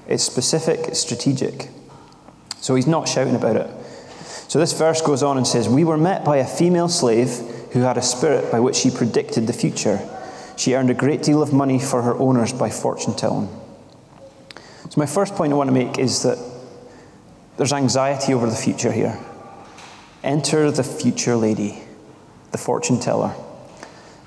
It's 0.06 0.24
specific, 0.24 0.80
it's 0.88 1.00
strategic. 1.00 1.68
So 2.60 2.74
he's 2.74 2.86
not 2.86 3.08
shouting 3.08 3.34
about 3.34 3.56
it. 3.56 3.70
So 4.48 4.58
this 4.58 4.72
verse 4.72 5.00
goes 5.00 5.22
on 5.22 5.36
and 5.36 5.46
says, 5.46 5.68
We 5.68 5.84
were 5.84 5.96
met 5.96 6.24
by 6.24 6.38
a 6.38 6.46
female 6.46 6.88
slave 6.88 7.30
who 7.72 7.80
had 7.80 7.96
a 7.96 8.02
spirit 8.02 8.50
by 8.50 8.60
which 8.60 8.76
she 8.76 8.90
predicted 8.90 9.46
the 9.46 9.52
future. 9.52 10.00
She 10.56 10.74
earned 10.74 10.90
a 10.90 10.94
great 10.94 11.22
deal 11.22 11.42
of 11.42 11.52
money 11.52 11.78
for 11.78 12.02
her 12.02 12.14
owners 12.14 12.52
by 12.52 12.68
fortune 12.68 13.14
telling. 13.14 13.48
So, 14.90 14.98
my 14.98 15.06
first 15.06 15.36
point 15.36 15.52
I 15.52 15.56
want 15.56 15.68
to 15.68 15.72
make 15.72 15.98
is 15.98 16.24
that 16.24 16.38
there's 17.56 17.72
anxiety 17.72 18.34
over 18.34 18.50
the 18.50 18.56
future 18.56 18.90
here. 18.90 19.18
Enter 20.24 20.70
the 20.70 20.82
future 20.82 21.36
lady, 21.36 21.78
the 22.50 22.58
fortune 22.58 22.98
teller. 22.98 23.34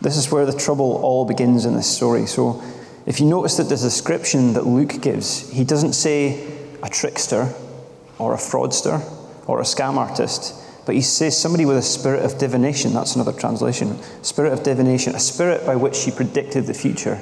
This 0.03 0.17
is 0.17 0.29
where 0.29 0.45
the 0.45 0.51
trouble 0.51 0.99
all 1.01 1.23
begins 1.23 1.63
in 1.63 1.75
this 1.75 1.89
story. 1.89 2.25
So, 2.25 2.61
if 3.05 3.21
you 3.21 3.25
notice 3.25 3.55
that 3.55 3.69
the 3.69 3.77
description 3.77 4.51
that 4.53 4.67
Luke 4.67 5.01
gives, 5.01 5.49
he 5.49 5.63
doesn't 5.63 5.93
say 5.93 6.45
a 6.83 6.89
trickster 6.89 7.53
or 8.19 8.33
a 8.33 8.37
fraudster 8.37 9.01
or 9.47 9.61
a 9.61 9.63
scam 9.63 9.95
artist, 9.95 10.61
but 10.85 10.95
he 10.95 11.01
says 11.01 11.37
somebody 11.37 11.65
with 11.65 11.77
a 11.77 11.81
spirit 11.81 12.25
of 12.25 12.37
divination. 12.37 12.93
That's 12.93 13.15
another 13.15 13.31
translation. 13.31 13.97
Spirit 14.23 14.51
of 14.51 14.63
divination, 14.63 15.15
a 15.15 15.19
spirit 15.19 15.65
by 15.65 15.77
which 15.77 15.95
she 15.95 16.11
predicted 16.11 16.65
the 16.65 16.73
future. 16.73 17.21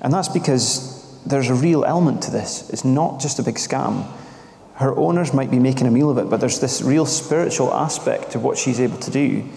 And 0.00 0.12
that's 0.12 0.28
because 0.28 1.22
there's 1.24 1.50
a 1.50 1.54
real 1.54 1.84
element 1.84 2.24
to 2.24 2.32
this. 2.32 2.68
It's 2.70 2.84
not 2.84 3.20
just 3.20 3.38
a 3.38 3.44
big 3.44 3.56
scam. 3.56 4.10
Her 4.74 4.96
owners 4.96 5.32
might 5.32 5.52
be 5.52 5.60
making 5.60 5.86
a 5.86 5.92
meal 5.92 6.10
of 6.10 6.18
it, 6.18 6.28
but 6.28 6.40
there's 6.40 6.58
this 6.58 6.82
real 6.82 7.06
spiritual 7.06 7.72
aspect 7.72 8.32
to 8.32 8.40
what 8.40 8.58
she's 8.58 8.80
able 8.80 8.98
to 8.98 9.10
do 9.12 9.48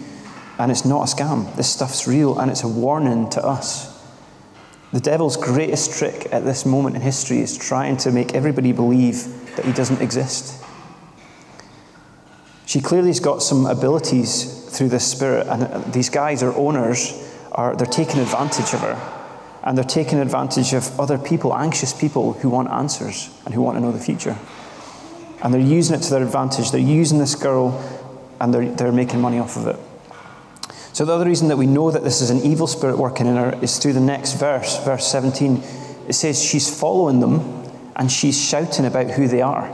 and 0.58 0.70
it's 0.70 0.84
not 0.84 1.02
a 1.02 1.14
scam. 1.14 1.54
This 1.56 1.70
stuff's 1.70 2.06
real 2.06 2.38
and 2.38 2.50
it's 2.50 2.64
a 2.64 2.68
warning 2.68 3.30
to 3.30 3.44
us. 3.44 3.96
The 4.92 5.00
devil's 5.00 5.36
greatest 5.36 5.98
trick 5.98 6.28
at 6.32 6.44
this 6.44 6.64
moment 6.64 6.96
in 6.96 7.02
history 7.02 7.38
is 7.38 7.56
trying 7.56 7.98
to 7.98 8.10
make 8.10 8.34
everybody 8.34 8.72
believe 8.72 9.54
that 9.56 9.64
he 9.64 9.72
doesn't 9.72 10.00
exist. 10.00 10.64
She 12.66 12.80
clearly 12.80 13.08
has 13.08 13.20
got 13.20 13.42
some 13.42 13.66
abilities 13.66 14.64
through 14.76 14.88
this 14.90 15.10
spirit, 15.10 15.46
and 15.46 15.62
uh, 15.62 15.78
these 15.90 16.10
guys 16.10 16.42
are 16.42 16.54
owners, 16.54 17.12
are 17.52 17.74
they're 17.74 17.86
taking 17.86 18.20
advantage 18.20 18.74
of 18.74 18.80
her. 18.80 19.14
And 19.62 19.76
they're 19.76 19.84
taking 19.84 20.18
advantage 20.18 20.72
of 20.72 20.98
other 20.98 21.18
people, 21.18 21.54
anxious 21.54 21.92
people 21.92 22.34
who 22.34 22.48
want 22.48 22.70
answers 22.70 23.30
and 23.44 23.54
who 23.54 23.60
want 23.60 23.76
to 23.76 23.80
know 23.80 23.92
the 23.92 24.00
future. 24.00 24.36
And 25.42 25.52
they're 25.52 25.60
using 25.60 25.96
it 25.96 26.02
to 26.02 26.10
their 26.10 26.22
advantage. 26.22 26.70
They're 26.70 26.80
using 26.80 27.18
this 27.18 27.34
girl 27.34 27.78
and 28.40 28.54
they're, 28.54 28.70
they're 28.70 28.92
making 28.92 29.20
money 29.20 29.38
off 29.38 29.56
of 29.56 29.66
it. 29.66 29.87
So, 30.98 31.04
the 31.04 31.12
other 31.12 31.26
reason 31.26 31.46
that 31.46 31.56
we 31.56 31.68
know 31.68 31.92
that 31.92 32.02
this 32.02 32.20
is 32.20 32.30
an 32.30 32.40
evil 32.40 32.66
spirit 32.66 32.98
working 32.98 33.28
in 33.28 33.36
her 33.36 33.56
is 33.62 33.78
through 33.78 33.92
the 33.92 34.00
next 34.00 34.32
verse, 34.32 34.82
verse 34.84 35.06
17. 35.06 35.62
It 36.08 36.14
says 36.14 36.42
she's 36.42 36.76
following 36.76 37.20
them 37.20 37.38
and 37.94 38.10
she's 38.10 38.36
shouting 38.36 38.84
about 38.84 39.12
who 39.12 39.28
they 39.28 39.40
are. 39.40 39.70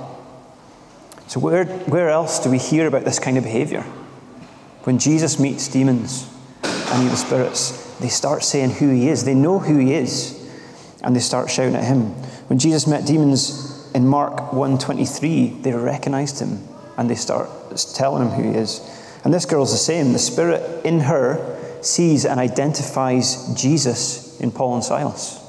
So, 1.27 1.41
where, 1.41 1.65
where 1.65 2.11
else 2.11 2.45
do 2.45 2.51
we 2.51 2.59
hear 2.59 2.87
about 2.87 3.07
this 3.07 3.19
kind 3.19 3.39
of 3.39 3.45
behavior? 3.45 3.81
When 4.83 4.99
Jesus 4.99 5.39
meets 5.39 5.67
demons 5.67 6.29
and 6.63 7.05
evil 7.05 7.17
spirits, 7.17 7.97
they 8.01 8.11
start 8.11 8.45
saying 8.45 8.73
who 8.73 8.91
he 8.91 9.09
is. 9.09 9.25
They 9.25 9.35
know 9.35 9.59
who 9.59 9.79
he 9.79 9.95
is, 9.95 10.47
and 11.03 11.17
they 11.17 11.21
start 11.21 11.51
shouting 11.51 11.75
at 11.75 11.85
him. 11.85 12.11
When 12.49 12.59
Jesus 12.59 12.87
met 12.87 13.07
demons 13.07 13.91
in 13.95 14.07
Mark 14.07 14.53
1:23, 14.53 15.63
they 15.63 15.73
recognized 15.73 16.41
him 16.41 16.69
and 16.99 17.09
they 17.09 17.15
start 17.15 17.49
telling 17.95 18.29
him 18.29 18.33
who 18.33 18.43
he 18.53 18.59
is. 18.59 18.94
And 19.25 19.33
this 19.33 19.47
girl's 19.47 19.73
the 19.73 19.79
same. 19.79 20.13
The 20.13 20.19
spirit 20.19 20.85
in 20.85 21.01
her 21.01 21.83
sees 21.83 22.25
and 22.25 22.39
identifies 22.39 23.55
Jesus 23.55 24.39
in 24.41 24.51
Paul 24.51 24.75
and 24.75 24.85
Silas. 24.85 25.41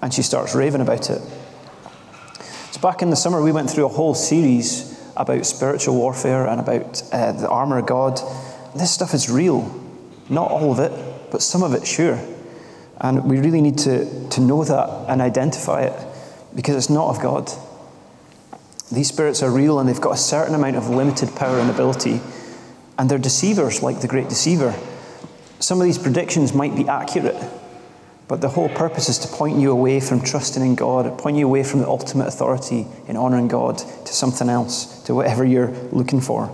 And 0.00 0.14
she 0.14 0.22
starts 0.22 0.54
raving 0.54 0.80
about 0.80 1.10
it. 1.10 1.20
So, 2.70 2.80
back 2.80 3.02
in 3.02 3.10
the 3.10 3.16
summer, 3.16 3.42
we 3.42 3.52
went 3.52 3.70
through 3.70 3.86
a 3.86 3.88
whole 3.88 4.14
series 4.14 4.96
about 5.16 5.46
spiritual 5.46 5.96
warfare 5.96 6.46
and 6.46 6.60
about 6.60 7.02
uh, 7.12 7.32
the 7.32 7.48
armour 7.48 7.78
of 7.78 7.86
God. 7.86 8.20
This 8.76 8.90
stuff 8.90 9.14
is 9.14 9.30
real. 9.30 9.62
Not 10.28 10.50
all 10.50 10.72
of 10.72 10.78
it, 10.78 10.92
but 11.30 11.42
some 11.42 11.62
of 11.62 11.72
it, 11.74 11.86
sure. 11.86 12.20
And 12.98 13.24
we 13.24 13.38
really 13.40 13.60
need 13.60 13.78
to, 13.78 14.28
to 14.30 14.40
know 14.40 14.64
that 14.64 15.06
and 15.08 15.20
identify 15.20 15.82
it 15.82 16.06
because 16.54 16.76
it's 16.76 16.90
not 16.90 17.08
of 17.08 17.22
God. 17.22 17.50
These 18.90 19.08
spirits 19.08 19.42
are 19.42 19.50
real 19.50 19.78
and 19.78 19.88
they've 19.88 20.00
got 20.00 20.12
a 20.12 20.18
certain 20.18 20.54
amount 20.54 20.76
of 20.76 20.88
limited 20.88 21.34
power 21.34 21.58
and 21.58 21.70
ability, 21.70 22.20
and 22.98 23.10
they're 23.10 23.18
deceivers 23.18 23.82
like 23.82 24.00
the 24.00 24.08
great 24.08 24.28
deceiver. 24.28 24.74
Some 25.58 25.80
of 25.80 25.86
these 25.86 25.98
predictions 25.98 26.52
might 26.52 26.76
be 26.76 26.88
accurate, 26.88 27.36
but 28.28 28.40
the 28.40 28.48
whole 28.48 28.68
purpose 28.68 29.08
is 29.08 29.18
to 29.20 29.28
point 29.28 29.58
you 29.58 29.70
away 29.70 30.00
from 30.00 30.20
trusting 30.20 30.64
in 30.64 30.74
God, 30.74 31.18
point 31.18 31.36
you 31.36 31.46
away 31.46 31.62
from 31.62 31.80
the 31.80 31.88
ultimate 31.88 32.28
authority 32.28 32.86
in 33.06 33.16
honouring 33.16 33.48
God 33.48 33.78
to 33.78 34.12
something 34.12 34.48
else, 34.48 35.02
to 35.04 35.14
whatever 35.14 35.44
you're 35.44 35.70
looking 35.92 36.20
for. 36.20 36.50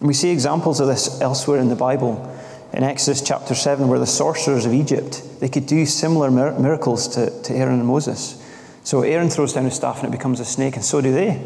And 0.00 0.08
we 0.08 0.14
see 0.14 0.30
examples 0.30 0.80
of 0.80 0.86
this 0.86 1.20
elsewhere 1.20 1.60
in 1.60 1.68
the 1.68 1.76
Bible. 1.76 2.34
In 2.72 2.82
Exodus 2.82 3.22
chapter 3.22 3.54
7, 3.54 3.88
where 3.88 3.98
the 3.98 4.06
sorcerers 4.06 4.66
of 4.66 4.74
Egypt, 4.74 5.22
they 5.40 5.48
could 5.48 5.66
do 5.66 5.86
similar 5.86 6.30
miracles 6.30 7.08
to, 7.08 7.42
to 7.42 7.54
Aaron 7.54 7.78
and 7.78 7.88
Moses. 7.88 8.44
So 8.84 9.02
Aaron 9.02 9.30
throws 9.30 9.54
down 9.54 9.64
his 9.64 9.74
staff 9.74 10.02
and 10.02 10.12
it 10.12 10.16
becomes 10.16 10.38
a 10.40 10.44
snake, 10.44 10.76
and 10.76 10.84
so 10.84 11.00
do 11.00 11.12
they. 11.12 11.42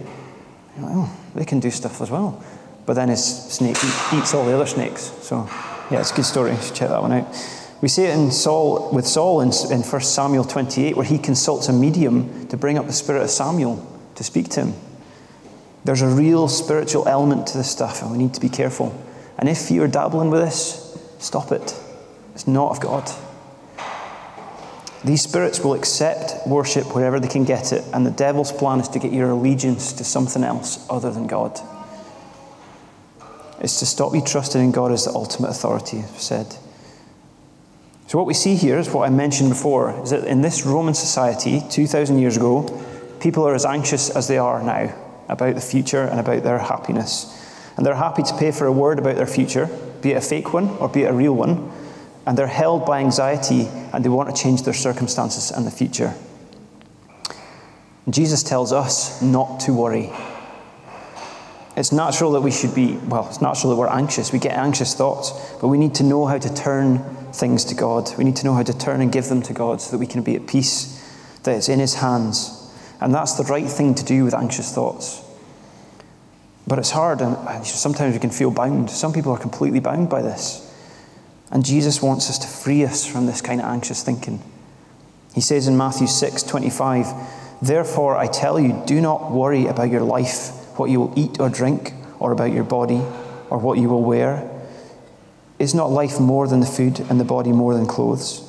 Well, 0.79 1.17
they 1.35 1.45
can 1.45 1.61
do 1.61 1.71
stuff 1.71 2.01
as 2.01 2.11
well. 2.11 2.43
But 2.85 2.95
then 2.95 3.09
his 3.09 3.25
snake 3.25 3.77
eats 4.13 4.35
all 4.35 4.45
the 4.45 4.55
other 4.55 4.67
snakes. 4.67 5.13
So, 5.23 5.49
yeah, 5.91 6.01
it's 6.01 6.11
a 6.11 6.17
good 6.17 6.25
story. 6.25 6.53
You 6.53 6.61
should 6.61 6.75
check 6.75 6.89
that 6.89 7.01
one 7.01 7.13
out. 7.13 7.27
We 7.81 7.89
see 7.89 8.05
it 8.05 8.15
in 8.17 8.31
Saul, 8.31 8.93
with 8.93 9.07
Saul 9.07 9.41
in, 9.41 9.51
in 9.71 9.83
1 9.83 10.01
Samuel 10.03 10.45
28, 10.45 10.97
where 10.97 11.05
he 11.05 11.19
consults 11.19 11.69
a 11.69 11.73
medium 11.73 12.47
to 12.49 12.57
bring 12.57 12.79
up 12.79 12.87
the 12.87 12.93
spirit 12.93 13.23
of 13.23 13.31
Samuel 13.31 13.85
to 14.15 14.25
speak 14.25 14.49
to 14.51 14.67
him. 14.67 14.75
There's 15.85 16.03
a 16.03 16.09
real 16.09 16.47
spiritual 16.47 17.09
element 17.09 17.49
to 17.49 17.59
this 17.59 17.71
stuff, 17.71 18.03
and 18.03 18.13
we 18.13 18.19
need 18.19 18.35
to 18.35 18.41
be 18.41 18.49
careful. 18.49 18.97
And 19.37 19.49
if 19.49 19.71
you're 19.71 19.89
dabbling 19.89 20.31
with 20.31 20.43
this, 20.43 20.97
stop 21.19 21.51
it. 21.51 21.75
It's 22.35 22.47
not 22.47 22.71
of 22.71 22.81
God. 22.81 23.11
These 25.05 25.23
spirits 25.23 25.59
will 25.61 25.75
accept 25.75 26.47
worship 26.47 26.95
wherever 26.95 27.19
they 27.19 27.27
can 27.27 27.45
get 27.45 27.73
it, 27.73 27.85
and 27.93 28.07
the 28.07 28.13
devil's 28.13 28.53
plan 28.53 28.79
is 28.79 28.89
to 28.91 29.01
get 29.01 29.13
your 29.13 29.31
allegiance 29.31 29.93
to 29.95 30.05
something 30.05 30.45
else 30.45 30.87
other 30.89 31.11
than 31.11 31.27
God. 31.27 31.59
It's 33.61 33.79
to 33.79 33.87
stop 33.87 34.15
you 34.15 34.23
trusting 34.23 34.63
in 34.63 34.73
God 34.73 34.93
as 34.93 35.05
the 35.05 35.13
ultimate 35.13 35.51
authority, 35.51 36.03
said. 36.17 36.57
So, 38.07 38.19
what 38.19 38.27
we 38.27 38.35
see 38.35 38.57
here 38.57 38.79
is 38.79 38.91
what 38.91 39.07
I 39.07 39.11
mentioned 39.11 39.49
before 39.49 40.03
is 40.03 40.11
that 40.11 40.25
in 40.25 40.43
this 40.43 40.67
Roman 40.67 40.95
society, 40.95 41.63
2,000 41.71 42.19
years 42.19 42.37
ago, 42.37 42.83
people 43.21 43.45
are 43.45 43.55
as 43.55 43.65
anxious 43.65 44.11
as 44.11 44.29
they 44.29 44.39
are 44.39 44.63
now 44.63 44.95
about 45.29 45.55
the 45.55 45.61
future 45.61 46.03
and 46.03 46.21
about 46.21 46.43
their 46.43 46.59
happiness. 46.59 47.39
And 47.77 47.87
they're 47.87 47.95
happy 47.95 48.23
to 48.23 48.37
pay 48.37 48.51
for 48.51 48.67
a 48.67 48.73
word 48.73 48.99
about 48.99 49.17
their 49.17 49.27
future, 49.27 49.67
be 50.03 50.13
it 50.13 50.17
a 50.17 50.21
fake 50.21 50.53
one 50.53 50.69
or 50.77 50.89
be 50.89 51.05
it 51.05 51.11
a 51.11 51.15
real 51.15 51.35
one. 51.35 51.73
And 52.27 52.37
they're 52.37 52.47
held 52.47 52.85
by 52.85 53.01
anxiety 53.01 53.67
and 53.93 54.05
they 54.05 54.09
want 54.09 54.35
to 54.35 54.43
change 54.43 54.63
their 54.63 54.75
circumstances 54.75 55.51
and 55.51 55.67
the 55.67 55.71
future. 55.71 56.15
Jesus 58.11 58.43
tells 58.43 58.73
us 58.73 59.23
not 59.23 59.61
to 59.61 59.73
worry. 59.73 60.11
It's 61.77 61.93
natural 61.93 62.33
that 62.33 62.43
we 62.43 62.51
should 62.51 62.75
be, 62.75 62.97
well, 62.97 63.27
it's 63.29 63.41
natural 63.41 63.71
that 63.71 63.77
we're 63.77 63.89
anxious. 63.89 64.33
We 64.33 64.39
get 64.39 64.57
anxious 64.57 64.95
thoughts, 64.95 65.33
but 65.61 65.69
we 65.69 65.79
need 65.79 65.95
to 65.97 66.03
know 66.03 66.27
how 66.27 66.39
to 66.39 66.55
turn 66.55 66.99
things 67.33 67.65
to 67.67 67.75
God. 67.75 68.11
We 68.19 68.25
need 68.25 68.37
to 68.37 68.45
know 68.45 68.55
how 68.55 68.63
to 68.63 68.77
turn 68.77 69.01
and 69.01 69.11
give 69.11 69.29
them 69.29 69.41
to 69.43 69.55
God 69.55 69.81
so 69.81 69.93
that 69.93 69.99
we 69.99 70.07
can 70.07 70.23
be 70.23 70.37
at 70.37 70.47
peace, 70.47 71.01
that 71.45 71.57
it's 71.57 71.69
in 71.69 71.79
His 71.79 71.95
hands. 71.95 72.59
And 73.01 73.15
that's 73.15 73.35
the 73.35 73.45
right 73.45 73.67
thing 73.67 73.95
to 73.95 74.05
do 74.05 74.25
with 74.25 74.35
anxious 74.35 74.73
thoughts. 74.73 75.25
But 76.67 76.79
it's 76.79 76.91
hard, 76.91 77.21
and 77.21 77.37
uh, 77.37 77.63
sometimes 77.65 78.15
we 78.15 78.21
can 78.21 78.31
feel 78.31 78.51
bound. 78.51 78.91
Some 78.91 79.13
people 79.13 79.33
are 79.33 79.39
completely 79.39 79.81
bound 79.81 80.09
by 80.09 80.23
this. 80.23 80.69
And 81.51 81.65
Jesus 81.65 82.01
wants 82.01 82.31
us 82.31 82.39
to 82.39 82.47
free 82.47 82.85
us 82.85 83.07
from 83.07 83.27
this 83.27 83.41
kind 83.41 83.61
of 83.61 83.67
anxious 83.67 84.03
thinking. 84.03 84.43
He 85.35 85.41
says 85.41 85.67
in 85.67 85.77
Matthew 85.77 86.07
6 86.07 86.43
25, 86.43 87.07
Therefore 87.61 88.17
I 88.17 88.27
tell 88.27 88.61
you, 88.61 88.83
do 88.87 89.01
not 89.01 89.33
worry 89.33 89.67
about 89.67 89.91
your 89.91 90.03
life, 90.03 90.53
what 90.77 90.91
you 90.91 91.01
will 91.01 91.13
eat 91.17 91.41
or 91.41 91.49
drink, 91.49 91.93
or 92.19 92.33
about 92.33 92.53
your 92.53 92.65
body, 92.65 93.03
or 93.51 93.59
what 93.59 93.79
you 93.79 93.89
will 93.89 94.03
wear. 94.03 94.49
Is 95.59 95.75
not 95.75 95.91
life 95.91 96.19
more 96.19 96.49
than 96.49 96.61
the 96.61 96.67
food, 96.67 97.01
and 97.09 97.21
the 97.21 97.25
body 97.25 97.53
more 97.53 97.75
than 97.75 97.87
clothes? 97.87 98.49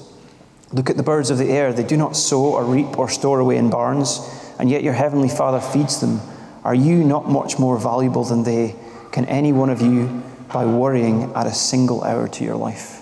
Look 0.71 0.89
at 0.89 0.97
the 0.97 1.03
birds 1.03 1.29
of 1.29 1.37
the 1.37 1.49
air. 1.49 1.71
They 1.71 1.83
do 1.83 1.97
not 1.97 2.15
sow 2.15 2.55
or 2.55 2.63
reap 2.63 2.97
or 2.97 3.07
store 3.07 3.39
away 3.39 3.57
in 3.57 3.69
barns 3.69 4.19
and 4.59 4.69
yet 4.69 4.83
your 4.83 4.93
heavenly 4.93 5.29
Father 5.29 5.59
feeds 5.59 5.99
them. 5.99 6.21
Are 6.63 6.75
you 6.75 7.03
not 7.03 7.29
much 7.29 7.59
more 7.59 7.77
valuable 7.77 8.23
than 8.23 8.43
they? 8.43 8.75
Can 9.11 9.25
any 9.25 9.51
one 9.51 9.69
of 9.69 9.81
you, 9.81 10.23
by 10.51 10.65
worrying, 10.65 11.31
add 11.35 11.47
a 11.47 11.53
single 11.53 12.03
hour 12.03 12.27
to 12.27 12.43
your 12.43 12.55
life? 12.55 13.01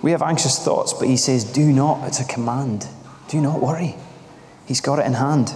We 0.00 0.12
have 0.12 0.22
anxious 0.22 0.58
thoughts, 0.58 0.92
but 0.92 1.08
he 1.08 1.16
says, 1.16 1.44
Do 1.44 1.72
not. 1.72 2.06
It's 2.06 2.20
a 2.20 2.24
command. 2.24 2.86
Do 3.28 3.40
not 3.40 3.60
worry. 3.60 3.96
He's 4.66 4.80
got 4.80 4.98
it 4.98 5.06
in 5.06 5.14
hand. 5.14 5.52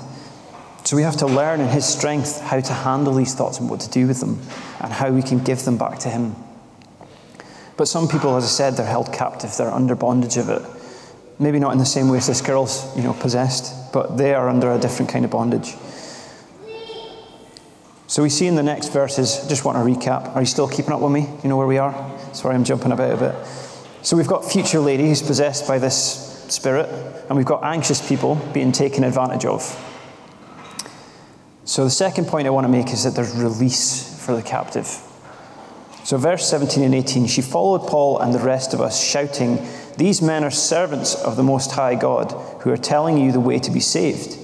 So 0.84 0.96
we 0.96 1.02
have 1.04 1.16
to 1.18 1.26
learn 1.26 1.60
in 1.60 1.68
his 1.68 1.86
strength 1.86 2.40
how 2.40 2.60
to 2.60 2.72
handle 2.72 3.14
these 3.14 3.34
thoughts 3.34 3.60
and 3.60 3.70
what 3.70 3.80
to 3.80 3.90
do 3.90 4.06
with 4.06 4.20
them 4.20 4.40
and 4.80 4.92
how 4.92 5.10
we 5.10 5.22
can 5.22 5.38
give 5.38 5.64
them 5.64 5.78
back 5.78 6.00
to 6.00 6.10
him. 6.10 6.34
But 7.76 7.88
some 7.88 8.08
people, 8.08 8.36
as 8.36 8.44
I 8.44 8.48
said, 8.48 8.74
they're 8.74 8.86
held 8.86 9.12
captive, 9.12 9.56
they're 9.56 9.70
under 9.70 9.94
bondage 9.94 10.36
of 10.36 10.48
it. 10.48 10.62
Maybe 11.38 11.58
not 11.58 11.72
in 11.72 11.78
the 11.78 11.86
same 11.86 12.08
way 12.08 12.18
as 12.18 12.26
this 12.26 12.40
girl's, 12.40 12.94
you 12.96 13.02
know, 13.02 13.14
possessed, 13.14 13.92
but 13.92 14.16
they 14.16 14.34
are 14.34 14.48
under 14.48 14.70
a 14.72 14.78
different 14.78 15.10
kind 15.10 15.24
of 15.24 15.30
bondage. 15.30 15.74
So 18.06 18.22
we 18.22 18.28
see 18.28 18.46
in 18.46 18.56
the 18.56 18.62
next 18.62 18.88
verses, 18.88 19.46
just 19.48 19.64
want 19.64 19.78
to 19.78 19.84
recap. 19.84 20.36
Are 20.36 20.42
you 20.42 20.46
still 20.46 20.68
keeping 20.68 20.92
up 20.92 21.00
with 21.00 21.12
me? 21.12 21.26
You 21.42 21.48
know 21.48 21.56
where 21.56 21.66
we 21.66 21.78
are? 21.78 21.94
Sorry, 22.34 22.54
I'm 22.54 22.64
jumping 22.64 22.92
about 22.92 23.14
a 23.14 23.16
bit. 23.16 23.46
So 24.02 24.16
we've 24.16 24.26
got 24.26 24.44
future 24.44 24.80
lady 24.80 25.04
who's 25.04 25.22
possessed 25.22 25.66
by 25.66 25.78
this 25.78 26.44
spirit, 26.48 26.88
and 27.28 27.36
we've 27.36 27.46
got 27.46 27.64
anxious 27.64 28.06
people 28.06 28.34
being 28.52 28.72
taken 28.72 29.04
advantage 29.04 29.46
of. 29.46 29.62
So 31.64 31.84
the 31.84 31.90
second 31.90 32.26
point 32.26 32.46
I 32.46 32.50
want 32.50 32.64
to 32.64 32.72
make 32.72 32.92
is 32.92 33.04
that 33.04 33.14
there's 33.14 33.34
release 33.34 34.18
for 34.24 34.34
the 34.34 34.42
captive. 34.42 34.86
So, 36.04 36.16
verse 36.16 36.48
17 36.48 36.82
and 36.82 36.94
18 36.94 37.26
she 37.28 37.42
followed 37.42 37.86
Paul 37.86 38.18
and 38.18 38.34
the 38.34 38.40
rest 38.40 38.74
of 38.74 38.80
us, 38.80 39.02
shouting, 39.02 39.64
these 39.96 40.20
men 40.20 40.42
are 40.42 40.50
servants 40.50 41.14
of 41.14 41.36
the 41.36 41.44
Most 41.44 41.70
High 41.72 41.94
God 41.94 42.32
who 42.62 42.70
are 42.70 42.76
telling 42.76 43.18
you 43.18 43.30
the 43.30 43.40
way 43.40 43.58
to 43.60 43.70
be 43.70 43.78
saved. 43.78 44.36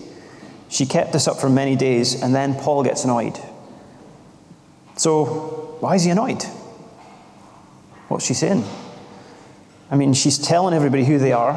She 0.69 0.87
kept 0.87 1.13
this 1.13 1.27
up 1.27 1.39
for 1.39 1.49
many 1.49 1.75
days, 1.75 2.23
and 2.23 2.35
then 2.35 2.55
Paul 2.55 2.85
gets 2.85 3.05
annoyed. 3.05 3.39
So, 4.97 5.77
why 5.81 5.97
is 5.97 6.05
he 6.05 6.11
annoyed? 6.11 6.43
What's 8.09 8.27
she 8.27 8.35
saying? 8.35 8.65
I 9.91 9.97
mean, 9.97 10.13
she's 10.13 10.39
telling 10.39 10.75
everybody 10.75 11.05
who 11.05 11.19
they 11.19 11.33
are, 11.33 11.55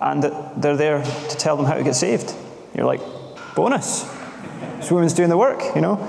and 0.00 0.22
that 0.24 0.60
they're 0.60 0.76
there 0.76 1.02
to 1.02 1.36
tell 1.36 1.56
them 1.56 1.66
how 1.66 1.74
to 1.74 1.84
get 1.84 1.94
saved. 1.94 2.34
You're 2.74 2.86
like, 2.86 3.00
bonus. 3.54 4.04
This 4.80 4.90
woman's 4.90 5.12
doing 5.12 5.28
the 5.28 5.36
work, 5.36 5.62
you 5.74 5.82
know? 5.82 6.08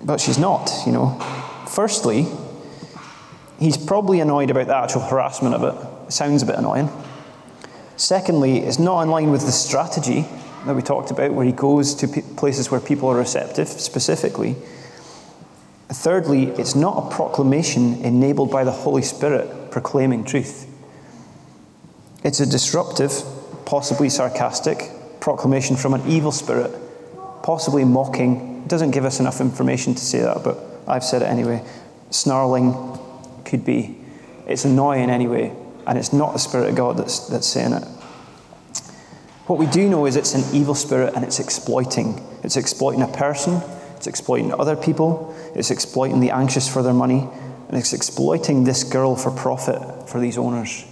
But 0.00 0.20
she's 0.20 0.38
not, 0.38 0.70
you 0.86 0.92
know. 0.92 1.18
Firstly, 1.68 2.26
he's 3.58 3.76
probably 3.76 4.20
annoyed 4.20 4.50
about 4.50 4.68
the 4.68 4.76
actual 4.76 5.00
harassment 5.00 5.56
of 5.56 5.64
it. 5.64 6.06
It 6.06 6.12
sounds 6.12 6.44
a 6.44 6.46
bit 6.46 6.54
annoying. 6.54 6.88
Secondly, 7.96 8.58
it's 8.58 8.78
not 8.78 9.02
in 9.02 9.10
line 9.10 9.32
with 9.32 9.46
the 9.46 9.50
strategy 9.50 10.26
that 10.64 10.76
we 10.76 10.82
talked 10.82 11.10
about, 11.10 11.34
where 11.34 11.44
he 11.44 11.50
goes 11.50 11.94
to 11.96 12.22
places 12.36 12.70
where 12.70 12.80
people 12.80 13.08
are 13.08 13.16
receptive 13.16 13.66
specifically. 13.66 14.54
Thirdly, 15.88 16.46
it's 16.50 16.76
not 16.76 17.06
a 17.06 17.14
proclamation 17.16 17.94
enabled 18.04 18.50
by 18.50 18.62
the 18.62 18.70
Holy 18.70 19.02
Spirit 19.02 19.72
proclaiming 19.72 20.22
truth. 20.22 20.72
It's 22.22 22.38
a 22.38 22.46
disruptive, 22.46 23.12
possibly 23.64 24.08
sarcastic 24.08 24.88
proclamation 25.18 25.74
from 25.74 25.94
an 25.94 26.06
evil 26.06 26.30
spirit, 26.30 26.72
possibly 27.46 27.84
mocking. 27.84 28.64
It 28.64 28.68
doesn't 28.68 28.90
give 28.90 29.04
us 29.04 29.20
enough 29.20 29.40
information 29.40 29.94
to 29.94 30.04
say 30.04 30.18
that, 30.18 30.42
but 30.42 30.58
I've 30.88 31.04
said 31.04 31.22
it 31.22 31.26
anyway. 31.26 31.64
Snarling 32.10 32.74
could 33.44 33.64
be. 33.64 33.96
It's 34.48 34.64
annoying 34.64 35.10
anyway, 35.10 35.54
and 35.86 35.96
it's 35.96 36.12
not 36.12 36.32
the 36.32 36.40
Spirit 36.40 36.70
of 36.70 36.74
God 36.74 36.96
that's, 36.96 37.28
that's 37.28 37.46
saying 37.46 37.72
it. 37.74 37.84
What 39.46 39.60
we 39.60 39.66
do 39.66 39.88
know 39.88 40.06
is 40.06 40.16
it's 40.16 40.34
an 40.34 40.42
evil 40.56 40.74
spirit 40.74 41.14
and 41.14 41.24
it's 41.24 41.38
exploiting. 41.38 42.20
It's 42.42 42.56
exploiting 42.56 43.02
a 43.02 43.06
person, 43.06 43.62
it's 43.94 44.08
exploiting 44.08 44.52
other 44.52 44.74
people, 44.74 45.32
it's 45.54 45.70
exploiting 45.70 46.18
the 46.18 46.32
anxious 46.32 46.68
for 46.68 46.82
their 46.82 46.94
money, 46.94 47.28
and 47.68 47.78
it's 47.78 47.92
exploiting 47.92 48.64
this 48.64 48.82
girl 48.82 49.14
for 49.14 49.30
profit 49.30 50.08
for 50.08 50.18
these 50.18 50.36
owners. 50.36 50.84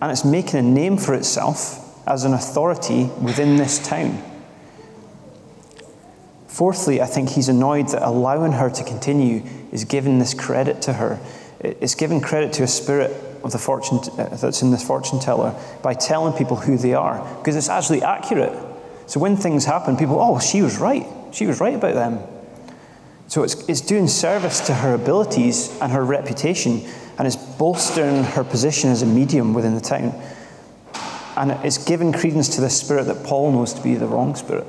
And 0.00 0.10
it's 0.10 0.24
making 0.24 0.60
a 0.60 0.62
name 0.62 0.96
for 0.96 1.12
itself 1.12 2.08
as 2.08 2.24
an 2.24 2.32
authority 2.32 3.04
within 3.20 3.56
this 3.56 3.86
town. 3.86 4.29
Fourthly, 6.50 7.00
I 7.00 7.06
think 7.06 7.28
he's 7.28 7.48
annoyed 7.48 7.90
that 7.90 8.02
allowing 8.02 8.50
her 8.50 8.68
to 8.68 8.82
continue 8.84 9.44
is 9.70 9.84
giving 9.84 10.18
this 10.18 10.34
credit 10.34 10.82
to 10.82 10.94
her. 10.94 11.20
It's 11.60 11.94
giving 11.94 12.20
credit 12.20 12.52
to 12.54 12.64
a 12.64 12.66
spirit 12.66 13.12
of 13.44 13.52
the 13.52 13.58
fortune 13.58 13.98
uh, 14.18 14.34
that's 14.34 14.60
in 14.60 14.72
this 14.72 14.84
fortune 14.84 15.20
teller 15.20 15.54
by 15.80 15.94
telling 15.94 16.36
people 16.36 16.56
who 16.56 16.76
they 16.76 16.92
are 16.92 17.24
because 17.38 17.54
it's 17.54 17.68
actually 17.68 18.02
accurate. 18.02 18.52
So 19.06 19.20
when 19.20 19.36
things 19.36 19.64
happen, 19.64 19.96
people, 19.96 20.18
oh, 20.18 20.40
she 20.40 20.60
was 20.60 20.78
right. 20.78 21.06
She 21.30 21.46
was 21.46 21.60
right 21.60 21.76
about 21.76 21.94
them. 21.94 22.18
So 23.28 23.44
it's, 23.44 23.54
it's 23.68 23.80
doing 23.80 24.08
service 24.08 24.58
to 24.66 24.74
her 24.74 24.92
abilities 24.94 25.78
and 25.80 25.92
her 25.92 26.04
reputation, 26.04 26.84
and 27.16 27.28
it's 27.28 27.36
bolstering 27.36 28.24
her 28.24 28.42
position 28.42 28.90
as 28.90 29.02
a 29.02 29.06
medium 29.06 29.54
within 29.54 29.76
the 29.76 29.80
town. 29.80 30.20
And 31.36 31.52
it's 31.64 31.78
giving 31.78 32.12
credence 32.12 32.56
to 32.56 32.60
the 32.60 32.70
spirit 32.70 33.04
that 33.04 33.24
Paul 33.24 33.52
knows 33.52 33.72
to 33.74 33.82
be 33.82 33.94
the 33.94 34.08
wrong 34.08 34.34
spirit. 34.34 34.66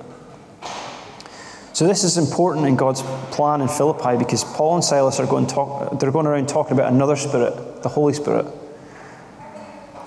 So 1.81 1.87
this 1.87 2.03
is 2.03 2.19
important 2.19 2.67
in 2.67 2.75
God's 2.75 3.01
plan 3.31 3.59
in 3.59 3.67
Philippi 3.67 4.15
because 4.15 4.43
Paul 4.43 4.75
and 4.75 4.83
Silas 4.83 5.19
are 5.19 5.25
going, 5.25 5.47
talk, 5.47 5.99
they're 5.99 6.11
going 6.11 6.27
around 6.27 6.47
talking 6.47 6.73
about 6.73 6.93
another 6.93 7.15
spirit, 7.15 7.81
the 7.81 7.89
Holy 7.89 8.13
Spirit. 8.13 8.45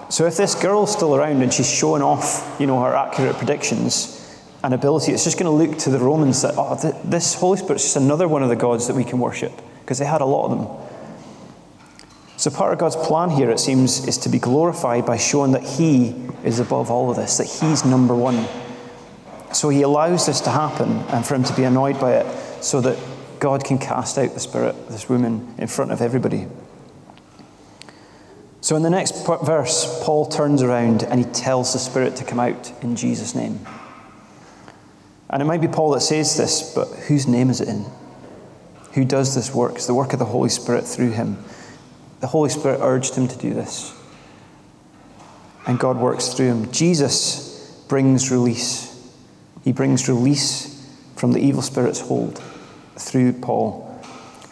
So 0.08 0.24
if 0.24 0.36
this 0.36 0.54
girl's 0.54 0.92
still 0.92 1.16
around 1.16 1.42
and 1.42 1.52
she's 1.52 1.68
showing 1.68 2.00
off, 2.00 2.58
you 2.60 2.68
know, 2.68 2.80
her 2.80 2.94
accurate 2.94 3.34
predictions, 3.38 4.40
and 4.62 4.72
ability, 4.72 5.10
it's 5.10 5.24
just 5.24 5.36
going 5.36 5.46
to 5.46 5.50
look 5.50 5.76
to 5.80 5.90
the 5.90 5.98
Romans 5.98 6.42
that, 6.42 6.54
oh, 6.56 6.78
th- 6.80 6.94
this 7.02 7.34
Holy 7.34 7.58
Spirit's 7.58 7.82
just 7.82 7.96
another 7.96 8.28
one 8.28 8.44
of 8.44 8.50
the 8.50 8.54
gods 8.54 8.86
that 8.86 8.94
we 8.94 9.02
can 9.02 9.18
worship, 9.18 9.50
because 9.80 9.98
they 9.98 10.04
had 10.04 10.20
a 10.20 10.24
lot 10.24 10.52
of 10.52 10.56
them. 10.56 12.36
So, 12.36 12.52
part 12.52 12.72
of 12.72 12.78
God's 12.78 12.94
plan 12.94 13.30
here, 13.30 13.50
it 13.50 13.58
seems, 13.58 14.06
is 14.06 14.18
to 14.18 14.28
be 14.28 14.38
glorified 14.38 15.06
by 15.06 15.16
showing 15.16 15.50
that 15.50 15.64
He 15.64 16.14
is 16.44 16.60
above 16.60 16.92
all 16.92 17.10
of 17.10 17.16
this, 17.16 17.38
that 17.38 17.48
He's 17.48 17.84
number 17.84 18.14
one. 18.14 18.46
So, 19.54 19.68
He 19.68 19.82
allows 19.82 20.26
this 20.26 20.40
to 20.42 20.50
happen 20.50 20.90
and 21.08 21.24
for 21.24 21.34
Him 21.34 21.44
to 21.44 21.54
be 21.54 21.64
annoyed 21.64 22.00
by 22.00 22.16
it 22.16 22.62
so 22.62 22.80
that 22.80 22.98
God 23.38 23.64
can 23.64 23.78
cast 23.78 24.18
out 24.18 24.34
the 24.34 24.40
spirit 24.40 24.74
of 24.74 24.88
this 24.90 25.08
woman 25.08 25.54
in 25.58 25.66
front 25.66 25.92
of 25.92 26.00
everybody. 26.00 26.46
So, 28.60 28.76
in 28.76 28.82
the 28.82 28.90
next 28.90 29.26
verse, 29.26 30.02
Paul 30.02 30.26
turns 30.26 30.62
around 30.62 31.02
and 31.02 31.22
he 31.22 31.30
tells 31.32 31.74
the 31.74 31.78
spirit 31.78 32.16
to 32.16 32.24
come 32.24 32.40
out 32.40 32.72
in 32.82 32.96
Jesus' 32.96 33.34
name. 33.34 33.60
And 35.28 35.42
it 35.42 35.44
might 35.44 35.60
be 35.60 35.68
Paul 35.68 35.90
that 35.90 36.00
says 36.00 36.36
this, 36.36 36.72
but 36.74 36.86
whose 37.08 37.26
name 37.26 37.50
is 37.50 37.60
it 37.60 37.68
in? 37.68 37.84
Who 38.92 39.04
does 39.04 39.34
this 39.34 39.52
work? 39.52 39.74
It's 39.74 39.86
the 39.86 39.92
work 39.92 40.12
of 40.12 40.18
the 40.18 40.24
Holy 40.24 40.48
Spirit 40.48 40.86
through 40.86 41.10
him. 41.10 41.44
The 42.20 42.28
Holy 42.28 42.48
Spirit 42.48 42.78
urged 42.80 43.16
him 43.16 43.28
to 43.28 43.36
do 43.36 43.52
this. 43.52 43.92
And 45.66 45.78
God 45.78 45.98
works 45.98 46.28
through 46.28 46.46
him. 46.46 46.72
Jesus 46.72 47.84
brings 47.88 48.30
release. 48.30 48.83
He 49.64 49.72
brings 49.72 50.08
release 50.08 50.70
from 51.16 51.32
the 51.32 51.40
evil 51.40 51.62
spirit's 51.62 52.00
hold 52.00 52.40
through 52.96 53.32
Paul. 53.32 54.02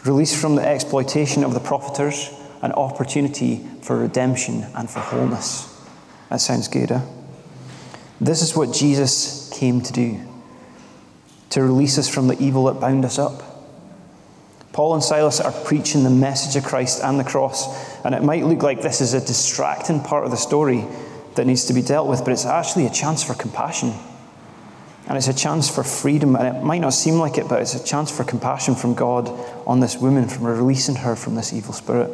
Release 0.05 0.39
from 0.39 0.55
the 0.55 0.65
exploitation 0.65 1.43
of 1.43 1.53
the 1.53 1.59
profiters, 1.59 2.33
an 2.61 2.71
opportunity 2.71 3.65
for 3.81 3.99
redemption 3.99 4.65
and 4.75 4.89
for 4.89 4.99
wholeness. 4.99 5.69
That 6.29 6.41
sounds 6.41 6.67
good, 6.67 6.91
eh? 6.91 7.01
This 8.19 8.41
is 8.41 8.55
what 8.55 8.73
Jesus 8.73 9.51
came 9.53 9.81
to 9.81 9.93
do 9.93 10.19
to 11.51 11.61
release 11.61 11.99
us 11.99 12.09
from 12.09 12.27
the 12.27 12.41
evil 12.41 12.65
that 12.65 12.81
bound 12.81 13.05
us 13.05 13.19
up. 13.19 13.43
Paul 14.71 14.95
and 14.95 15.03
Silas 15.03 15.39
are 15.39 15.51
preaching 15.51 16.03
the 16.03 16.09
message 16.09 16.55
of 16.55 16.67
Christ 16.67 17.03
and 17.03 17.19
the 17.19 17.23
cross, 17.23 17.67
and 18.03 18.15
it 18.15 18.23
might 18.23 18.43
look 18.43 18.63
like 18.63 18.81
this 18.81 19.01
is 19.01 19.13
a 19.13 19.19
distracting 19.19 19.99
part 19.99 20.25
of 20.25 20.31
the 20.31 20.37
story 20.37 20.83
that 21.35 21.45
needs 21.45 21.65
to 21.65 21.73
be 21.73 21.83
dealt 21.83 22.07
with, 22.07 22.23
but 22.23 22.33
it's 22.33 22.45
actually 22.45 22.87
a 22.87 22.89
chance 22.89 23.23
for 23.23 23.35
compassion. 23.35 23.93
And 25.07 25.17
it's 25.17 25.27
a 25.27 25.33
chance 25.33 25.69
for 25.69 25.83
freedom, 25.83 26.35
and 26.35 26.55
it 26.55 26.63
might 26.63 26.79
not 26.79 26.93
seem 26.93 27.15
like 27.15 27.37
it, 27.37 27.49
but 27.49 27.61
it's 27.61 27.75
a 27.75 27.83
chance 27.83 28.09
for 28.09 28.23
compassion 28.23 28.75
from 28.75 28.93
God 28.93 29.27
on 29.67 29.79
this 29.79 29.97
woman, 29.97 30.29
from 30.29 30.45
releasing 30.45 30.95
her 30.95 31.15
from 31.15 31.35
this 31.35 31.51
evil 31.51 31.73
spirit. 31.73 32.09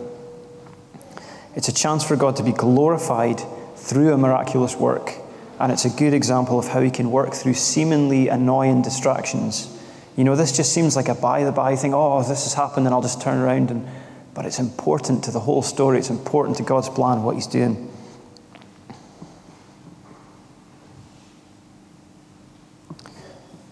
It's 1.56 1.68
a 1.68 1.74
chance 1.74 2.04
for 2.04 2.16
God 2.16 2.36
to 2.38 2.44
be 2.44 2.52
glorified 2.52 3.42
through 3.76 4.14
a 4.14 4.18
miraculous 4.18 4.76
work 4.76 5.14
and 5.60 5.74
it's 5.74 5.84
a 5.84 5.90
good 5.90 6.14
example 6.14 6.58
of 6.58 6.70
how 6.70 6.82
he 6.82 6.90
can 6.90 7.12
work 7.12 7.34
through 7.34 7.54
seemingly 7.54 8.30
annoying 8.30 8.82
distractions. 8.82 9.78
You 10.16 10.24
know, 10.24 10.36
this 10.36 10.56
just 10.56 10.74
seems 10.74 10.96
like 10.96 11.10
a 11.10 11.16
by 11.16 11.44
the 11.44 11.52
by 11.52 11.76
thing. 11.76 11.94
Oh, 11.94 12.20
this 12.20 12.46
has 12.46 12.54
happened, 12.54 12.88
and 12.88 12.96
I'll 12.96 13.02
just 13.02 13.22
turn 13.22 13.40
around. 13.40 13.70
And, 13.70 13.86
but 14.34 14.46
it's 14.46 14.60
important 14.60 15.26
to 15.26 15.32
the 15.32 15.40
whole 15.42 15.62
story, 15.62 16.00
it's 16.00 16.10
important 16.10 16.58
to 16.58 16.64
God's 16.64 16.88
plan, 16.88 17.24
what 17.24 17.36
he's 17.36 17.48
doing. 17.48 17.89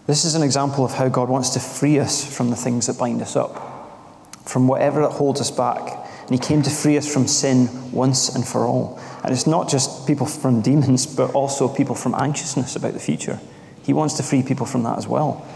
This 0.08 0.24
is 0.24 0.34
an 0.34 0.42
example 0.42 0.86
of 0.86 0.94
how 0.94 1.10
God 1.10 1.28
wants 1.28 1.50
to 1.50 1.60
free 1.60 1.98
us 1.98 2.24
from 2.24 2.48
the 2.48 2.56
things 2.56 2.86
that 2.86 2.96
bind 2.96 3.20
us 3.20 3.36
up, 3.36 4.32
from 4.46 4.66
whatever 4.66 5.02
that 5.02 5.10
holds 5.10 5.38
us 5.38 5.50
back. 5.50 5.82
And 6.22 6.30
He 6.30 6.38
came 6.38 6.62
to 6.62 6.70
free 6.70 6.96
us 6.96 7.06
from 7.06 7.28
sin 7.28 7.92
once 7.92 8.34
and 8.34 8.42
for 8.42 8.64
all. 8.64 8.98
And 9.22 9.34
it's 9.34 9.46
not 9.46 9.68
just 9.68 10.06
people 10.06 10.24
from 10.24 10.62
demons, 10.62 11.04
but 11.16 11.32
also 11.32 11.68
people 11.68 11.94
from 11.94 12.14
anxiousness 12.14 12.74
about 12.74 12.94
the 12.94 13.00
future. 13.00 13.38
He 13.82 13.92
wants 13.92 14.14
to 14.14 14.22
free 14.22 14.42
people 14.42 14.64
from 14.64 14.82
that 14.84 14.96
as 14.96 15.06
well. 15.06 15.46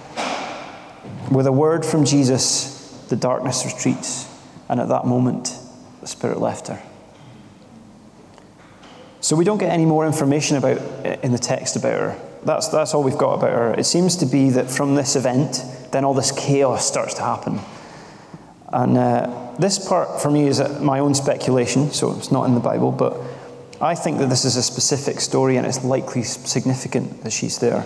With 1.30 1.46
a 1.46 1.52
word 1.52 1.86
from 1.86 2.04
Jesus, 2.04 2.90
the 3.08 3.16
darkness 3.16 3.64
retreats, 3.64 4.28
and 4.68 4.80
at 4.80 4.88
that 4.88 5.06
moment, 5.06 5.56
the 6.02 6.06
Spirit 6.06 6.40
left 6.40 6.68
her. 6.68 6.82
So 9.22 9.34
we 9.34 9.46
don't 9.46 9.56
get 9.56 9.70
any 9.70 9.86
more 9.86 10.04
information 10.04 10.58
about 10.58 10.76
eh, 11.06 11.16
in 11.22 11.32
the 11.32 11.38
text 11.38 11.74
about 11.74 11.98
her. 11.98 12.31
That's, 12.44 12.68
that's 12.68 12.94
all 12.94 13.02
we've 13.02 13.18
got 13.18 13.34
about 13.34 13.50
her. 13.50 13.74
It 13.74 13.84
seems 13.84 14.16
to 14.16 14.26
be 14.26 14.50
that 14.50 14.70
from 14.70 14.94
this 14.94 15.14
event, 15.16 15.64
then 15.92 16.04
all 16.04 16.14
this 16.14 16.32
chaos 16.32 16.86
starts 16.86 17.14
to 17.14 17.22
happen. 17.22 17.60
And 18.68 18.96
uh, 18.96 19.54
this 19.58 19.86
part 19.86 20.20
for 20.20 20.30
me 20.30 20.46
is 20.46 20.60
my 20.80 20.98
own 20.98 21.14
speculation, 21.14 21.90
so 21.92 22.16
it's 22.16 22.32
not 22.32 22.44
in 22.46 22.54
the 22.54 22.60
Bible, 22.60 22.90
but 22.90 23.16
I 23.80 23.94
think 23.94 24.18
that 24.18 24.28
this 24.28 24.44
is 24.44 24.56
a 24.56 24.62
specific 24.62 25.20
story 25.20 25.56
and 25.56 25.66
it's 25.66 25.84
likely 25.84 26.22
significant 26.22 27.22
that 27.22 27.32
she's 27.32 27.58
there. 27.58 27.84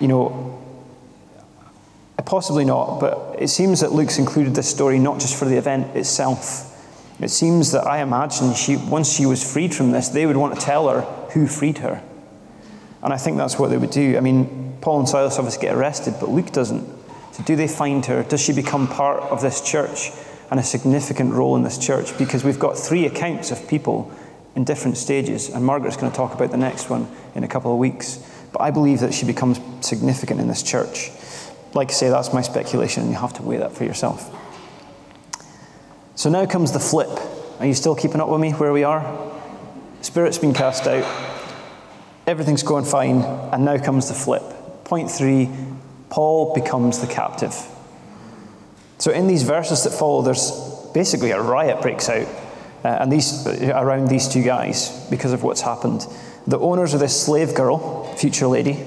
You 0.00 0.08
know, 0.08 0.62
possibly 2.24 2.64
not, 2.64 2.98
but 2.98 3.36
it 3.38 3.48
seems 3.48 3.80
that 3.80 3.92
Luke's 3.92 4.18
included 4.18 4.54
this 4.54 4.68
story 4.68 4.98
not 4.98 5.20
just 5.20 5.38
for 5.38 5.44
the 5.44 5.56
event 5.56 5.94
itself. 5.96 6.68
It 7.20 7.28
seems 7.28 7.72
that 7.72 7.86
I 7.86 8.00
imagine 8.00 8.54
she, 8.54 8.76
once 8.76 9.12
she 9.12 9.26
was 9.26 9.42
freed 9.52 9.74
from 9.74 9.90
this, 9.90 10.08
they 10.08 10.24
would 10.24 10.36
want 10.36 10.58
to 10.58 10.60
tell 10.60 10.88
her 10.88 11.02
who 11.32 11.46
freed 11.46 11.78
her. 11.78 12.02
And 13.02 13.12
I 13.12 13.16
think 13.16 13.36
that's 13.36 13.58
what 13.58 13.70
they 13.70 13.76
would 13.76 13.90
do. 13.90 14.16
I 14.16 14.20
mean, 14.20 14.76
Paul 14.80 15.00
and 15.00 15.08
Silas 15.08 15.38
obviously 15.38 15.62
get 15.62 15.74
arrested, 15.74 16.14
but 16.20 16.28
Luke 16.28 16.52
doesn't. 16.52 16.86
So, 17.32 17.42
do 17.44 17.56
they 17.56 17.68
find 17.68 18.04
her? 18.06 18.22
Does 18.22 18.40
she 18.40 18.52
become 18.52 18.86
part 18.86 19.22
of 19.24 19.40
this 19.40 19.60
church 19.60 20.10
and 20.50 20.60
a 20.60 20.62
significant 20.62 21.32
role 21.32 21.56
in 21.56 21.62
this 21.62 21.78
church? 21.78 22.16
Because 22.18 22.44
we've 22.44 22.58
got 22.58 22.78
three 22.78 23.06
accounts 23.06 23.50
of 23.50 23.66
people 23.68 24.12
in 24.54 24.64
different 24.64 24.98
stages, 24.98 25.48
and 25.48 25.64
Margaret's 25.64 25.96
going 25.96 26.12
to 26.12 26.16
talk 26.16 26.34
about 26.34 26.50
the 26.50 26.58
next 26.58 26.90
one 26.90 27.08
in 27.34 27.42
a 27.42 27.48
couple 27.48 27.72
of 27.72 27.78
weeks. 27.78 28.18
But 28.52 28.60
I 28.60 28.70
believe 28.70 29.00
that 29.00 29.14
she 29.14 29.24
becomes 29.24 29.58
significant 29.80 30.40
in 30.40 30.48
this 30.48 30.62
church. 30.62 31.10
Like 31.74 31.88
I 31.88 31.94
say, 31.94 32.10
that's 32.10 32.34
my 32.34 32.42
speculation, 32.42 33.02
and 33.02 33.10
you 33.10 33.18
have 33.18 33.32
to 33.34 33.42
weigh 33.42 33.56
that 33.56 33.72
for 33.72 33.84
yourself. 33.84 34.30
So 36.14 36.28
now 36.28 36.44
comes 36.44 36.72
the 36.72 36.80
flip. 36.80 37.08
Are 37.58 37.66
you 37.66 37.74
still 37.74 37.94
keeping 37.94 38.20
up 38.20 38.28
with 38.28 38.40
me 38.40 38.50
where 38.52 38.72
we 38.72 38.84
are? 38.84 39.32
Spirit's 40.02 40.36
been 40.36 40.52
cast 40.52 40.86
out, 40.86 41.04
everything's 42.26 42.62
going 42.62 42.84
fine, 42.84 43.22
and 43.22 43.64
now 43.64 43.78
comes 43.78 44.08
the 44.08 44.14
flip. 44.14 44.42
Point 44.84 45.10
three 45.10 45.48
Paul 46.10 46.54
becomes 46.54 47.00
the 47.00 47.06
captive. 47.06 47.54
So 48.98 49.10
in 49.10 49.26
these 49.26 49.42
verses 49.42 49.84
that 49.84 49.90
follow, 49.90 50.22
there's 50.22 50.50
basically 50.92 51.30
a 51.30 51.40
riot 51.40 51.80
breaks 51.80 52.08
out 52.08 52.28
uh, 52.84 52.88
and 53.00 53.10
these, 53.10 53.46
around 53.46 54.08
these 54.08 54.28
two 54.28 54.42
guys 54.42 55.06
because 55.08 55.32
of 55.32 55.42
what's 55.42 55.60
happened. 55.60 56.06
The 56.46 56.58
owners 56.58 56.94
of 56.94 57.00
this 57.00 57.20
slave 57.20 57.54
girl, 57.54 58.04
future 58.16 58.46
lady, 58.46 58.84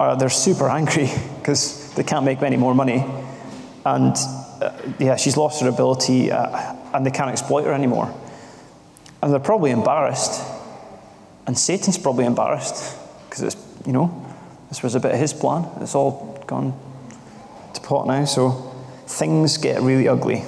are, 0.00 0.16
they're 0.16 0.30
super 0.30 0.68
angry 0.68 1.10
because 1.38 1.92
they 1.94 2.02
can't 2.02 2.24
make 2.24 2.42
any 2.42 2.56
more 2.56 2.74
money. 2.74 3.04
And 3.84 4.16
uh, 4.60 4.72
yeah, 4.98 5.16
she's 5.16 5.36
lost 5.36 5.60
her 5.60 5.68
ability 5.68 6.30
uh, 6.30 6.74
and 6.94 7.04
they 7.04 7.10
can't 7.10 7.30
exploit 7.30 7.64
her 7.64 7.72
anymore. 7.72 8.12
And 9.22 9.32
they're 9.32 9.40
probably 9.40 9.70
embarrassed. 9.70 10.40
And 11.46 11.58
Satan's 11.58 11.98
probably 11.98 12.24
embarrassed 12.24 12.96
because 13.28 13.42
it's, 13.42 13.56
you 13.86 13.92
know, 13.92 14.26
this 14.68 14.82
was 14.82 14.94
a 14.94 15.00
bit 15.00 15.12
of 15.12 15.18
his 15.18 15.32
plan. 15.32 15.68
It's 15.80 15.94
all 15.94 16.42
gone 16.46 16.78
to 17.74 17.80
pot 17.80 18.06
now, 18.06 18.24
so 18.24 18.50
things 19.06 19.58
get 19.58 19.82
really 19.82 20.08
ugly. 20.08 20.44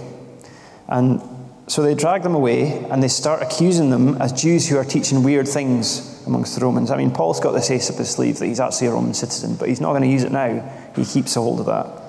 And 0.88 1.20
so 1.66 1.82
they 1.82 1.94
drag 1.94 2.22
them 2.22 2.34
away 2.34 2.84
and 2.90 3.02
they 3.02 3.08
start 3.08 3.42
accusing 3.42 3.90
them 3.90 4.20
as 4.20 4.32
Jews 4.32 4.68
who 4.68 4.76
are 4.76 4.84
teaching 4.84 5.22
weird 5.22 5.48
things 5.48 6.22
amongst 6.26 6.54
the 6.54 6.64
Romans. 6.64 6.90
I 6.90 6.96
mean, 6.96 7.10
Paul's 7.10 7.40
got 7.40 7.52
this 7.52 7.70
ace 7.70 7.90
up 7.90 7.96
his 7.96 8.10
sleeve 8.10 8.38
that 8.38 8.46
he's 8.46 8.60
actually 8.60 8.88
a 8.88 8.92
Roman 8.92 9.14
citizen, 9.14 9.56
but 9.56 9.68
he's 9.68 9.80
not 9.80 9.90
going 9.90 10.02
to 10.02 10.08
use 10.08 10.24
it 10.24 10.32
now. 10.32 10.60
He 10.94 11.04
keeps 11.04 11.36
a 11.36 11.40
hold 11.40 11.60
of 11.60 11.66
that. 11.66 12.04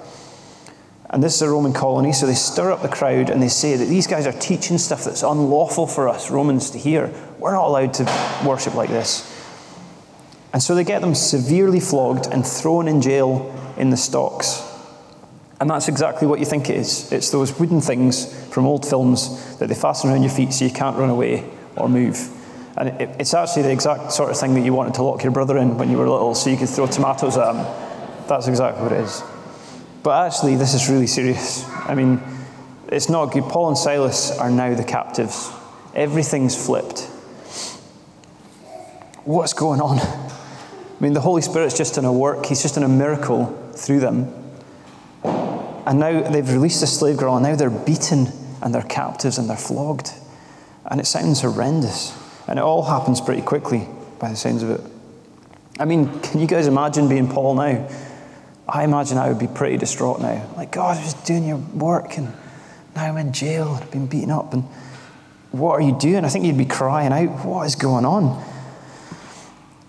And 1.09 1.23
this 1.23 1.35
is 1.35 1.41
a 1.43 1.49
Roman 1.49 1.71
colony, 1.71 2.11
so 2.11 2.25
they 2.25 2.33
stir 2.33 2.71
up 2.71 2.81
the 2.81 2.89
crowd 2.89 3.29
and 3.29 3.41
they 3.41 3.47
say 3.47 3.77
that 3.77 3.85
these 3.85 4.07
guys 4.07 4.27
are 4.27 4.33
teaching 4.33 4.77
stuff 4.77 5.05
that's 5.05 5.23
unlawful 5.23 5.87
for 5.87 6.09
us 6.09 6.29
Romans 6.29 6.71
to 6.71 6.77
hear. 6.77 7.13
We're 7.45 7.51
not 7.51 7.67
allowed 7.67 7.93
to 7.93 8.43
worship 8.43 8.73
like 8.73 8.89
this. 8.89 9.21
And 10.51 10.63
so 10.63 10.73
they 10.73 10.83
get 10.83 11.01
them 11.01 11.13
severely 11.13 11.79
flogged 11.79 12.25
and 12.25 12.43
thrown 12.43 12.87
in 12.87 13.03
jail 13.03 13.53
in 13.77 13.91
the 13.91 13.97
stocks. 13.97 14.63
And 15.61 15.69
that's 15.69 15.87
exactly 15.87 16.27
what 16.27 16.39
you 16.39 16.47
think 16.47 16.71
it 16.71 16.75
is. 16.75 17.11
It's 17.11 17.29
those 17.29 17.59
wooden 17.59 17.81
things 17.81 18.33
from 18.51 18.65
old 18.65 18.83
films 18.83 19.59
that 19.59 19.69
they 19.69 19.75
fasten 19.75 20.09
around 20.09 20.23
your 20.23 20.31
feet 20.31 20.53
so 20.53 20.65
you 20.65 20.71
can't 20.71 20.97
run 20.97 21.11
away 21.11 21.47
or 21.75 21.87
move. 21.87 22.17
And 22.77 22.89
it, 22.99 23.15
it's 23.19 23.35
actually 23.35 23.61
the 23.61 23.71
exact 23.71 24.11
sort 24.11 24.31
of 24.31 24.39
thing 24.39 24.55
that 24.55 24.61
you 24.61 24.73
wanted 24.73 24.95
to 24.95 25.03
lock 25.03 25.21
your 25.21 25.31
brother 25.31 25.59
in 25.59 25.77
when 25.77 25.91
you 25.91 25.99
were 25.99 26.09
little 26.09 26.33
so 26.33 26.49
you 26.49 26.57
could 26.57 26.69
throw 26.69 26.87
tomatoes 26.87 27.37
at 27.37 27.53
him. 27.53 27.57
That's 28.27 28.47
exactly 28.47 28.81
what 28.81 28.91
it 28.91 29.01
is. 29.01 29.21
But 30.01 30.25
actually, 30.25 30.55
this 30.55 30.73
is 30.73 30.89
really 30.89 31.05
serious. 31.05 31.63
I 31.69 31.93
mean, 31.93 32.23
it's 32.87 33.07
not 33.07 33.27
good. 33.27 33.43
Paul 33.43 33.67
and 33.67 33.77
Silas 33.77 34.35
are 34.35 34.49
now 34.49 34.73
the 34.73 34.83
captives. 34.83 35.51
Everything's 35.93 36.55
flipped. 36.55 37.11
What's 39.25 39.53
going 39.53 39.81
on? 39.81 39.97
I 39.97 40.97
mean, 40.99 41.13
the 41.13 41.19
Holy 41.19 41.41
Spirit's 41.41 41.75
just 41.75 41.97
in 41.97 42.05
a 42.05 42.13
work, 42.13 42.45
He's 42.45 42.61
just 42.61 42.77
in 42.77 42.83
a 42.83 42.87
miracle 42.87 43.47
through 43.73 43.99
them. 43.99 44.31
And 45.23 45.99
now 45.99 46.29
they've 46.29 46.47
released 46.47 46.81
the 46.81 46.85
slave 46.85 47.17
girl, 47.17 47.35
and 47.35 47.43
now 47.43 47.55
they're 47.55 47.71
beaten, 47.71 48.27
and 48.61 48.71
they're 48.71 48.83
captives, 48.83 49.39
and 49.39 49.49
they're 49.49 49.57
flogged. 49.57 50.11
And 50.85 51.01
it 51.01 51.07
sounds 51.07 51.41
horrendous. 51.41 52.15
And 52.47 52.59
it 52.59 52.61
all 52.61 52.83
happens 52.83 53.19
pretty 53.19 53.41
quickly, 53.41 53.87
by 54.19 54.29
the 54.29 54.35
sounds 54.35 54.61
of 54.61 54.69
it. 54.69 54.81
I 55.79 55.85
mean, 55.85 56.19
can 56.19 56.39
you 56.39 56.45
guys 56.45 56.67
imagine 56.67 57.09
being 57.09 57.27
Paul 57.27 57.55
now? 57.55 57.89
I 58.69 58.83
imagine 58.83 59.17
I 59.17 59.27
would 59.29 59.39
be 59.39 59.47
pretty 59.47 59.77
distraught 59.77 60.21
now. 60.21 60.47
Like, 60.55 60.71
God, 60.71 60.97
I 60.97 61.01
was 61.01 61.13
just 61.13 61.25
doing 61.25 61.47
your 61.47 61.57
work, 61.57 62.19
and 62.19 62.31
now 62.95 63.05
I'm 63.05 63.17
in 63.17 63.33
jail, 63.33 63.73
and 63.73 63.83
I've 63.83 63.91
been 63.91 64.05
beaten 64.05 64.29
up, 64.29 64.53
and 64.53 64.65
what 65.51 65.71
are 65.71 65.81
you 65.81 65.97
doing? 65.97 66.25
I 66.25 66.29
think 66.29 66.45
you'd 66.45 66.59
be 66.59 66.65
crying 66.65 67.11
out, 67.11 67.43
What 67.43 67.65
is 67.65 67.73
going 67.73 68.05
on? 68.05 68.53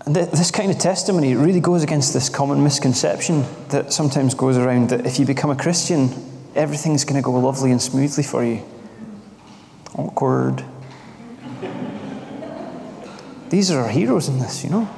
And 0.07 0.15
this 0.15 0.51
kind 0.51 0.71
of 0.71 0.77
testimony 0.79 1.35
really 1.35 1.59
goes 1.59 1.83
against 1.83 2.13
this 2.13 2.29
common 2.29 2.63
misconception 2.63 3.43
that 3.71 3.91
sometimes 3.91 4.35
goes 4.35 4.55
around 4.55 4.91
that 4.91 5.05
if 5.05 5.19
you 5.19 5.25
become 5.25 5.49
a 5.49 5.55
Christian, 5.57 6.09
everything's 6.55 7.03
going 7.03 7.21
to 7.21 7.21
go 7.21 7.33
lovely 7.33 7.71
and 7.71 7.81
smoothly 7.81 8.23
for 8.23 8.41
you. 8.41 8.63
Awkward. 9.95 10.63
These 13.49 13.69
are 13.69 13.81
our 13.81 13.89
heroes 13.89 14.29
in 14.29 14.39
this, 14.39 14.63
you 14.63 14.69
know? 14.69 14.89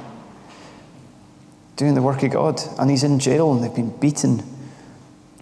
Doing 1.74 1.94
the 1.94 2.02
work 2.02 2.22
of 2.22 2.30
God. 2.30 2.60
And 2.78 2.88
he's 2.88 3.02
in 3.02 3.18
jail 3.18 3.52
and 3.52 3.64
they've 3.64 3.74
been 3.74 3.90
beaten. 3.98 4.44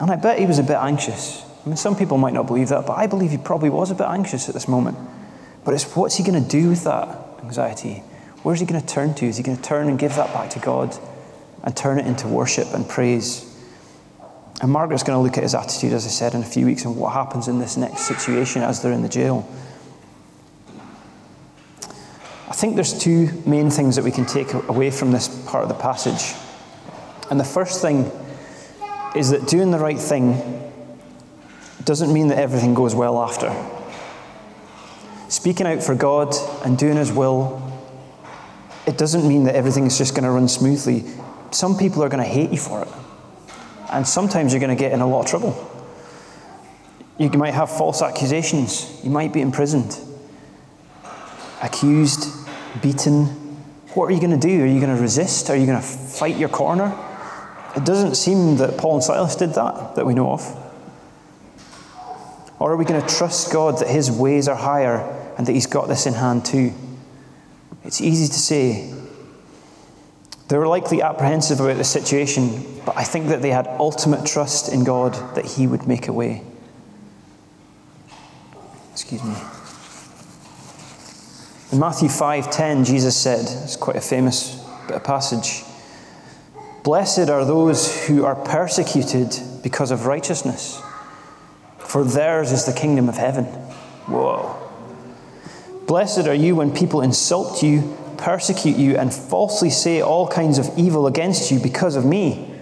And 0.01 0.11
I 0.11 0.17
bet 0.17 0.39
he 0.39 0.47
was 0.47 0.59
a 0.59 0.63
bit 0.63 0.79
anxious. 0.79 1.45
I 1.67 1.69
mean, 1.69 1.77
some 1.77 1.95
people 1.95 2.17
might 2.17 2.33
not 2.33 2.47
believe 2.47 2.71
that, 2.71 2.87
but 2.87 2.97
I 2.97 3.07
believe 3.07 3.33
he 3.33 3.37
probably 3.37 3.69
was 3.69 3.91
a 3.91 3.95
bit 3.95 4.07
anxious 4.07 4.49
at 4.49 4.55
this 4.55 4.67
moment. 4.67 4.97
But 5.67 5.75
it's 5.75 5.95
what's 5.95 6.17
he 6.17 6.25
going 6.25 6.43
to 6.43 6.49
do 6.49 6.71
with 6.71 6.85
that 6.85 7.19
anxiety? 7.43 8.03
Where's 8.49 8.61
he 8.61 8.65
going 8.65 8.81
to 8.81 8.87
turn 8.87 9.13
to? 9.17 9.27
Is 9.27 9.37
he 9.37 9.43
going 9.43 9.59
to 9.59 9.63
turn 9.63 9.89
and 9.89 9.99
give 9.99 10.15
that 10.15 10.33
back 10.33 10.49
to 10.53 10.59
God 10.59 10.97
and 11.63 11.77
turn 11.77 11.99
it 11.99 12.07
into 12.07 12.27
worship 12.27 12.73
and 12.73 12.89
praise? 12.89 13.45
And 14.63 14.73
Margaret's 14.73 15.03
going 15.03 15.19
to 15.19 15.23
look 15.23 15.37
at 15.37 15.43
his 15.43 15.55
attitude, 15.55 15.93
as 15.93 16.07
I 16.07 16.09
said, 16.09 16.33
in 16.33 16.41
a 16.41 16.47
few 16.47 16.65
weeks 16.65 16.87
and 16.87 16.97
what 16.97 17.13
happens 17.13 17.47
in 17.49 17.59
this 17.59 17.77
next 17.77 18.09
situation 18.09 18.63
as 18.63 18.81
they're 18.81 18.95
in 18.95 19.03
the 19.03 19.09
jail. 19.11 19.47
I 22.49 22.55
think 22.55 22.75
there's 22.75 22.99
two 22.99 23.31
main 23.45 23.69
things 23.69 23.97
that 23.97 24.03
we 24.03 24.11
can 24.11 24.25
take 24.25 24.55
away 24.55 24.91
from 24.93 25.13
this 25.13 25.29
part 25.45 25.63
of 25.63 25.69
the 25.69 25.75
passage. 25.75 26.35
And 27.31 27.39
the 27.39 27.45
first 27.45 27.83
thing 27.83 28.11
is 29.15 29.29
that 29.29 29.47
doing 29.47 29.73
the 29.73 29.79
right 29.79 29.99
thing 29.99 30.73
doesn't 31.85 32.11
mean 32.11 32.29
that 32.29 32.39
everything 32.39 32.73
goes 32.73 32.95
well 32.95 33.23
after. 33.23 33.55
Speaking 35.29 35.67
out 35.67 35.83
for 35.83 35.95
God 35.95 36.35
and 36.65 36.79
doing 36.79 36.97
His 36.97 37.13
will 37.13 37.68
it 38.89 38.97
doesn't 38.97 39.29
mean 39.29 39.45
that 39.45 39.55
everything 39.55 39.87
is 39.87 39.99
just 39.99 40.15
going 40.15 40.25
to 40.25 40.31
run 40.31 40.49
smoothly. 40.49 41.05
Some 41.51 41.77
people 41.77 42.03
are 42.03 42.09
going 42.09 42.23
to 42.23 42.29
hate 42.29 42.51
you 42.51 42.57
for 42.57 42.81
it. 42.81 42.89
And 43.93 44.09
sometimes 44.09 44.53
you're 44.53 44.61
going 44.61 44.75
to 44.75 44.83
get 44.83 44.93
in 44.93 45.01
a 45.01 45.07
lot 45.07 45.21
of 45.21 45.27
trouble. 45.27 45.71
You 47.19 47.29
might 47.31 47.53
have 47.53 47.71
false 47.71 48.01
accusations. 48.01 48.99
You 49.05 49.11
might 49.11 49.35
be 49.35 49.43
imprisoned, 49.43 49.99
accused, 51.61 52.33
beaten. 52.81 53.27
What 53.93 54.07
are 54.07 54.13
you 54.13 54.21
going 54.21 54.39
to 54.39 54.49
do? 54.49 54.63
Are 54.63 54.67
you 54.67 54.81
going 54.81 54.97
to 54.97 55.03
resist? 55.03 55.51
Are 55.51 55.57
you 55.57 55.67
going 55.67 55.81
to 55.81 55.87
fight 55.87 56.39
your 56.39 56.49
corner? 56.49 56.97
It 57.77 57.85
doesn't 57.85 58.15
seem 58.15 58.57
that 58.57 58.79
Paul 58.79 58.95
and 58.95 59.05
Silas 59.05 59.37
did 59.37 59.51
that, 59.51 59.97
that 59.97 60.07
we 60.07 60.15
know 60.15 60.33
of. 60.33 60.65
Or 62.59 62.73
are 62.73 62.77
we 62.77 62.87
going 62.87 63.03
to 63.03 63.15
trust 63.15 63.53
God 63.53 63.81
that 63.81 63.89
his 63.89 64.11
ways 64.11 64.49
are 64.49 64.57
higher 64.57 65.01
and 65.37 65.47
that 65.47 65.53
he's 65.53 65.67
got 65.67 65.89
this 65.89 66.07
in 66.07 66.15
hand 66.15 66.47
too? 66.47 66.73
It's 67.85 68.01
easy 68.01 68.27
to 68.27 68.39
say. 68.39 68.95
They 70.49 70.57
were 70.57 70.67
likely 70.67 71.03
apprehensive 71.03 71.61
about 71.61 71.77
the 71.77 71.85
situation, 71.85 72.81
but 72.87 72.97
I 72.97 73.05
think 73.05 73.29
that 73.29 73.43
they 73.43 73.51
had 73.51 73.67
ultimate 73.79 74.25
trust 74.25 74.73
in 74.73 74.83
God 74.83 75.15
that 75.35 75.45
He 75.45 75.67
would 75.67 75.87
make 75.87 76.09
a 76.09 76.13
way. 76.13 76.43
Excuse 78.93 79.23
me. 79.23 79.35
In 81.71 81.79
Matthew 81.79 82.09
5:10, 82.09 82.87
Jesus 82.87 83.17
said, 83.17 83.41
it's 83.41 83.77
quite 83.77 83.97
a 83.97 84.01
famous 84.01 84.65
bit 84.87 84.97
of 84.97 85.05
passage. 85.05 85.65
Blessed 86.83 87.29
are 87.29 87.45
those 87.45 88.07
who 88.07 88.25
are 88.25 88.35
persecuted 88.35 89.39
because 89.63 89.91
of 89.91 90.07
righteousness, 90.07 90.81
for 91.79 92.05
theirs 92.05 92.53
is 92.53 92.65
the 92.65 92.73
kingdom 92.73 93.09
of 93.11 93.17
heaven. 93.19 93.45
Whoa. 94.07 94.68
Blessed 95.89 96.29
are 96.29 96.35
you 96.35 96.55
when 96.55 96.71
people 96.71 97.01
insult 97.01 97.63
you, 97.63 97.97
persecute 98.19 98.77
you, 98.77 98.99
and 98.99 99.13
falsely 99.13 99.71
say 99.71 100.03
all 100.03 100.29
kinds 100.29 100.59
of 100.59 100.69
evil 100.77 101.07
against 101.07 101.51
you 101.51 101.59
because 101.59 101.97
of 101.97 102.05
me. 102.05 102.55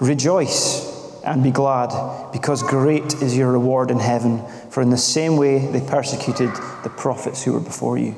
Rejoice 0.00 0.92
and 1.24 1.42
be 1.42 1.50
glad, 1.50 2.32
because 2.32 2.62
great 2.62 3.14
is 3.22 3.36
your 3.36 3.52
reward 3.52 3.90
in 3.90 3.98
heaven, 3.98 4.42
for 4.70 4.80
in 4.80 4.88
the 4.88 4.96
same 4.96 5.36
way 5.36 5.58
they 5.58 5.80
persecuted 5.82 6.48
the 6.82 6.92
prophets 6.96 7.44
who 7.44 7.52
were 7.52 7.60
before 7.60 7.98
you. 7.98 8.12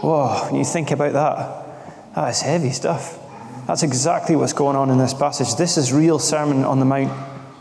Whoa, 0.00 0.46
when 0.46 0.56
you 0.56 0.64
think 0.64 0.90
about 0.90 1.12
that, 1.12 2.14
that 2.14 2.28
is 2.30 2.40
heavy 2.40 2.70
stuff. 2.70 3.18
That's 3.66 3.82
exactly 3.82 4.34
what's 4.34 4.54
going 4.54 4.76
on 4.76 4.88
in 4.88 4.96
this 4.96 5.12
passage. 5.12 5.56
This 5.56 5.76
is 5.76 5.92
real 5.92 6.18
Sermon 6.18 6.64
on 6.64 6.78
the 6.78 6.86
Mount 6.86 7.12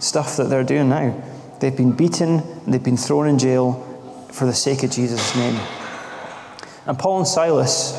stuff 0.01 0.37
that 0.37 0.45
they're 0.45 0.63
doing 0.63 0.87
now. 0.87 1.21
They've 1.59 1.75
been 1.75 1.91
beaten, 1.91 2.43
they've 2.65 2.81
been 2.81 2.95
thrown 2.95 3.27
in 3.27 3.37
jail 3.39 3.83
for 4.31 4.45
the 4.45 4.53
sake 4.53 4.83
of 4.83 4.91
Jesus' 4.91 5.35
name. 5.35 5.59
And 6.87 6.97
Paul 6.97 7.19
and 7.19 7.27
Silas, 7.27 7.93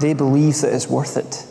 they 0.00 0.14
believe 0.14 0.60
that 0.60 0.72
it's 0.72 0.88
worth 0.88 1.16
it. 1.16 1.44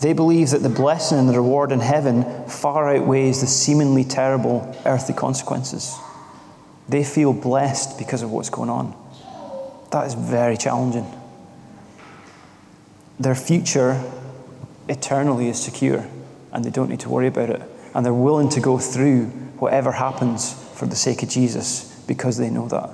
They 0.00 0.12
believe 0.12 0.50
that 0.50 0.62
the 0.62 0.68
blessing 0.68 1.18
and 1.18 1.28
the 1.28 1.34
reward 1.34 1.72
in 1.72 1.80
heaven 1.80 2.48
far 2.48 2.88
outweighs 2.94 3.40
the 3.40 3.48
seemingly 3.48 4.04
terrible 4.04 4.74
earthly 4.86 5.14
consequences. 5.14 5.98
They 6.88 7.02
feel 7.02 7.32
blessed 7.32 7.98
because 7.98 8.22
of 8.22 8.30
what's 8.30 8.48
going 8.48 8.70
on. 8.70 8.94
That 9.90 10.06
is 10.06 10.14
very 10.14 10.56
challenging. 10.56 11.06
Their 13.18 13.34
future 13.34 14.00
eternally 14.88 15.48
is 15.48 15.60
secure, 15.60 16.06
and 16.52 16.64
they 16.64 16.70
don't 16.70 16.88
need 16.88 17.00
to 17.00 17.08
worry 17.08 17.26
about 17.26 17.50
it. 17.50 17.62
And 17.94 18.06
they're 18.06 18.14
willing 18.14 18.48
to 18.50 18.60
go 18.60 18.78
through 18.78 19.26
whatever 19.58 19.90
happens 19.90 20.52
for 20.74 20.86
the 20.86 20.94
sake 20.94 21.24
of 21.24 21.28
Jesus 21.28 22.00
because 22.06 22.36
they 22.36 22.48
know 22.48 22.68
that. 22.68 22.90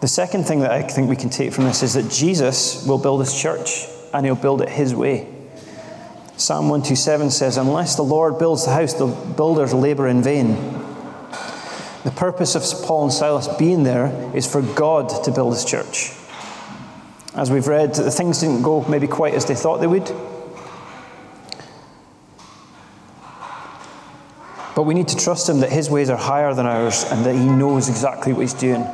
The 0.00 0.08
second 0.08 0.44
thing 0.44 0.60
that 0.60 0.70
I 0.70 0.82
think 0.82 1.08
we 1.08 1.16
can 1.16 1.28
take 1.28 1.52
from 1.52 1.64
this 1.64 1.82
is 1.82 1.94
that 1.94 2.08
Jesus 2.08 2.86
will 2.86 2.98
build 2.98 3.20
his 3.20 3.34
church 3.34 3.86
and 4.14 4.24
he'll 4.24 4.36
build 4.36 4.62
it 4.62 4.68
his 4.68 4.94
way. 4.94 5.26
Psalm 6.36 6.68
127 6.68 7.30
says, 7.30 7.56
Unless 7.56 7.96
the 7.96 8.02
Lord 8.02 8.38
builds 8.38 8.64
the 8.64 8.72
house, 8.72 8.94
the 8.94 9.06
builders 9.06 9.74
labor 9.74 10.06
in 10.06 10.22
vain. 10.22 10.54
The 12.04 12.12
purpose 12.14 12.54
of 12.54 12.86
Paul 12.86 13.04
and 13.04 13.12
Silas 13.12 13.48
being 13.58 13.82
there 13.82 14.30
is 14.36 14.46
for 14.50 14.62
God 14.62 15.24
to 15.24 15.32
build 15.32 15.54
his 15.54 15.64
church. 15.64 16.12
As 17.34 17.50
we've 17.50 17.66
read, 17.66 17.94
the 17.94 18.10
things 18.10 18.38
didn't 18.38 18.62
go 18.62 18.86
maybe 18.88 19.08
quite 19.08 19.34
as 19.34 19.46
they 19.46 19.56
thought 19.56 19.78
they 19.78 19.88
would. 19.88 20.06
But 24.76 24.84
we 24.84 24.94
need 24.94 25.08
to 25.08 25.16
trust 25.16 25.48
him 25.48 25.58
that 25.60 25.72
his 25.72 25.90
ways 25.90 26.08
are 26.08 26.16
higher 26.16 26.54
than 26.54 26.66
ours 26.66 27.04
and 27.10 27.26
that 27.26 27.34
he 27.34 27.44
knows 27.44 27.88
exactly 27.88 28.32
what 28.32 28.42
he's 28.42 28.54
doing 28.54 28.86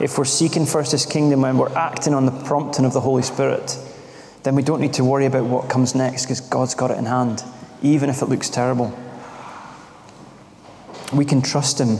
if 0.00 0.18
we're 0.18 0.24
seeking 0.24 0.66
first 0.66 0.92
His 0.92 1.06
kingdom 1.06 1.44
and 1.44 1.58
we're 1.58 1.74
acting 1.74 2.14
on 2.14 2.26
the 2.26 2.44
prompting 2.44 2.84
of 2.84 2.92
the 2.92 3.00
Holy 3.00 3.22
Spirit, 3.22 3.78
then 4.42 4.54
we 4.54 4.62
don't 4.62 4.80
need 4.80 4.94
to 4.94 5.04
worry 5.04 5.26
about 5.26 5.44
what 5.44 5.68
comes 5.68 5.94
next 5.94 6.24
because 6.24 6.40
God's 6.40 6.74
got 6.74 6.90
it 6.90 6.98
in 6.98 7.06
hand, 7.06 7.42
even 7.82 8.10
if 8.10 8.22
it 8.22 8.26
looks 8.26 8.48
terrible. 8.48 8.96
We 11.12 11.24
can 11.24 11.42
trust 11.42 11.80
Him 11.80 11.98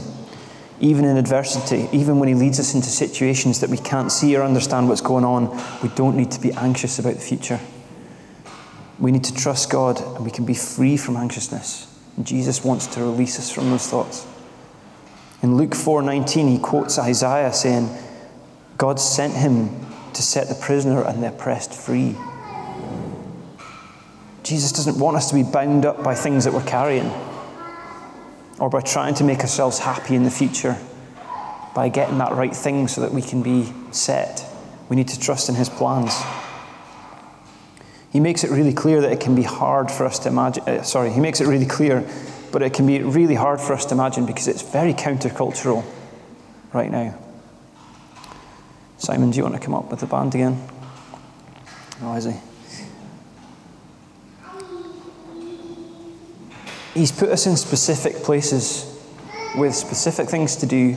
even 0.79 1.05
in 1.05 1.17
adversity, 1.17 1.89
even 1.91 2.19
when 2.19 2.29
He 2.29 2.35
leads 2.35 2.59
us 2.59 2.75
into 2.75 2.89
situations 2.89 3.61
that 3.61 3.69
we 3.69 3.77
can't 3.77 4.11
see 4.11 4.35
or 4.35 4.43
understand 4.43 4.87
what's 4.89 5.01
going 5.01 5.25
on. 5.25 5.49
We 5.81 5.89
don't 5.89 6.15
need 6.15 6.31
to 6.31 6.41
be 6.41 6.51
anxious 6.53 6.99
about 6.99 7.15
the 7.15 7.21
future. 7.21 7.59
We 8.99 9.11
need 9.11 9.23
to 9.25 9.33
trust 9.33 9.69
God 9.71 9.99
and 10.01 10.23
we 10.23 10.31
can 10.31 10.45
be 10.45 10.53
free 10.53 10.97
from 10.97 11.17
anxiousness 11.17 11.93
Jesus 12.23 12.63
wants 12.63 12.87
to 12.87 13.01
release 13.01 13.37
us 13.37 13.51
from 13.51 13.69
those 13.69 13.87
thoughts. 13.87 14.25
In 15.41 15.55
Luke 15.55 15.75
4:19, 15.75 16.47
he 16.47 16.59
quotes 16.59 16.97
Isaiah 16.97 17.53
saying, 17.53 17.89
God 18.77 18.99
sent 18.99 19.33
him 19.33 19.69
to 20.13 20.21
set 20.21 20.49
the 20.49 20.55
prisoner 20.55 21.03
and 21.03 21.21
the 21.21 21.29
oppressed 21.29 21.73
free. 21.73 22.15
Jesus 24.43 24.71
doesn't 24.71 24.97
want 24.97 25.17
us 25.17 25.29
to 25.29 25.35
be 25.35 25.43
bound 25.43 25.85
up 25.85 26.03
by 26.03 26.15
things 26.15 26.45
that 26.45 26.53
we're 26.53 26.63
carrying 26.63 27.11
or 28.59 28.69
by 28.69 28.81
trying 28.81 29.13
to 29.15 29.23
make 29.23 29.39
ourselves 29.41 29.79
happy 29.79 30.15
in 30.15 30.23
the 30.23 30.31
future 30.31 30.77
by 31.75 31.89
getting 31.89 32.17
that 32.17 32.31
right 32.31 32.55
thing 32.55 32.87
so 32.87 33.01
that 33.01 33.11
we 33.11 33.21
can 33.21 33.43
be 33.43 33.71
set. 33.91 34.43
We 34.89 34.95
need 34.95 35.09
to 35.09 35.19
trust 35.19 35.49
in 35.49 35.55
his 35.55 35.69
plans. 35.69 36.19
He 38.11 38.19
makes 38.19 38.43
it 38.43 38.49
really 38.49 38.73
clear 38.73 39.01
that 39.01 39.11
it 39.11 39.19
can 39.19 39.35
be 39.35 39.43
hard 39.43 39.91
for 39.91 40.05
us 40.05 40.17
to 40.19 40.29
imagine. 40.29 40.63
Uh, 40.63 40.81
sorry, 40.81 41.11
he 41.11 41.19
makes 41.19 41.41
it 41.41 41.45
really 41.45 41.65
clear, 41.65 42.07
but 42.51 42.61
it 42.61 42.73
can 42.73 42.87
be 42.87 43.01
really 43.01 43.35
hard 43.35 43.59
for 43.59 43.73
us 43.73 43.85
to 43.85 43.93
imagine 43.93 44.25
because 44.25 44.47
it's 44.47 44.61
very 44.61 44.93
countercultural 44.93 45.83
right 46.73 46.91
now. 46.91 47.17
Simon, 48.97 49.31
do 49.31 49.37
you 49.37 49.43
want 49.43 49.55
to 49.55 49.61
come 49.61 49.75
up 49.75 49.91
with 49.91 49.99
the 49.99 50.05
band 50.05 50.33
again? 50.33 50.67
Oh, 52.01 52.15
is 52.15 52.25
he? 52.25 52.33
He's 56.93 57.11
put 57.11 57.29
us 57.29 57.45
in 57.45 57.57
specific 57.57 58.15
places 58.23 58.85
with 59.55 59.75
specific 59.75 60.29
things 60.29 60.55
to 60.57 60.65
do, 60.65 60.95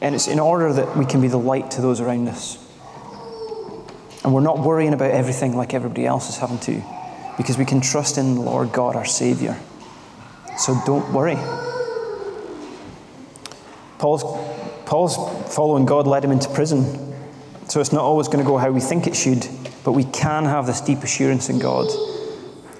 and 0.00 0.14
it's 0.14 0.28
in 0.28 0.38
order 0.38 0.72
that 0.72 0.96
we 0.96 1.04
can 1.04 1.20
be 1.20 1.28
the 1.28 1.38
light 1.38 1.72
to 1.72 1.80
those 1.80 2.00
around 2.00 2.28
us. 2.28 2.58
And 4.22 4.32
we're 4.32 4.40
not 4.40 4.60
worrying 4.60 4.94
about 4.94 5.10
everything 5.10 5.56
like 5.56 5.74
everybody 5.74 6.06
else 6.06 6.28
is 6.28 6.36
having 6.38 6.58
to, 6.60 6.82
because 7.36 7.58
we 7.58 7.64
can 7.64 7.80
trust 7.80 8.18
in 8.18 8.34
the 8.34 8.40
Lord 8.40 8.72
God, 8.72 8.96
our 8.96 9.04
Savior. 9.04 9.58
So 10.56 10.80
don't 10.86 11.12
worry. 11.12 11.36
Paul's, 13.98 14.22
Paul's 14.84 15.16
following 15.54 15.86
God 15.86 16.06
led 16.06 16.24
him 16.24 16.30
into 16.30 16.48
prison. 16.50 17.14
So 17.68 17.80
it's 17.80 17.92
not 17.92 18.02
always 18.02 18.28
going 18.28 18.38
to 18.38 18.44
go 18.44 18.58
how 18.58 18.70
we 18.70 18.80
think 18.80 19.06
it 19.06 19.16
should, 19.16 19.48
but 19.84 19.92
we 19.92 20.04
can 20.04 20.44
have 20.44 20.66
this 20.66 20.80
deep 20.80 20.98
assurance 20.98 21.48
in 21.48 21.58
God. 21.58 21.88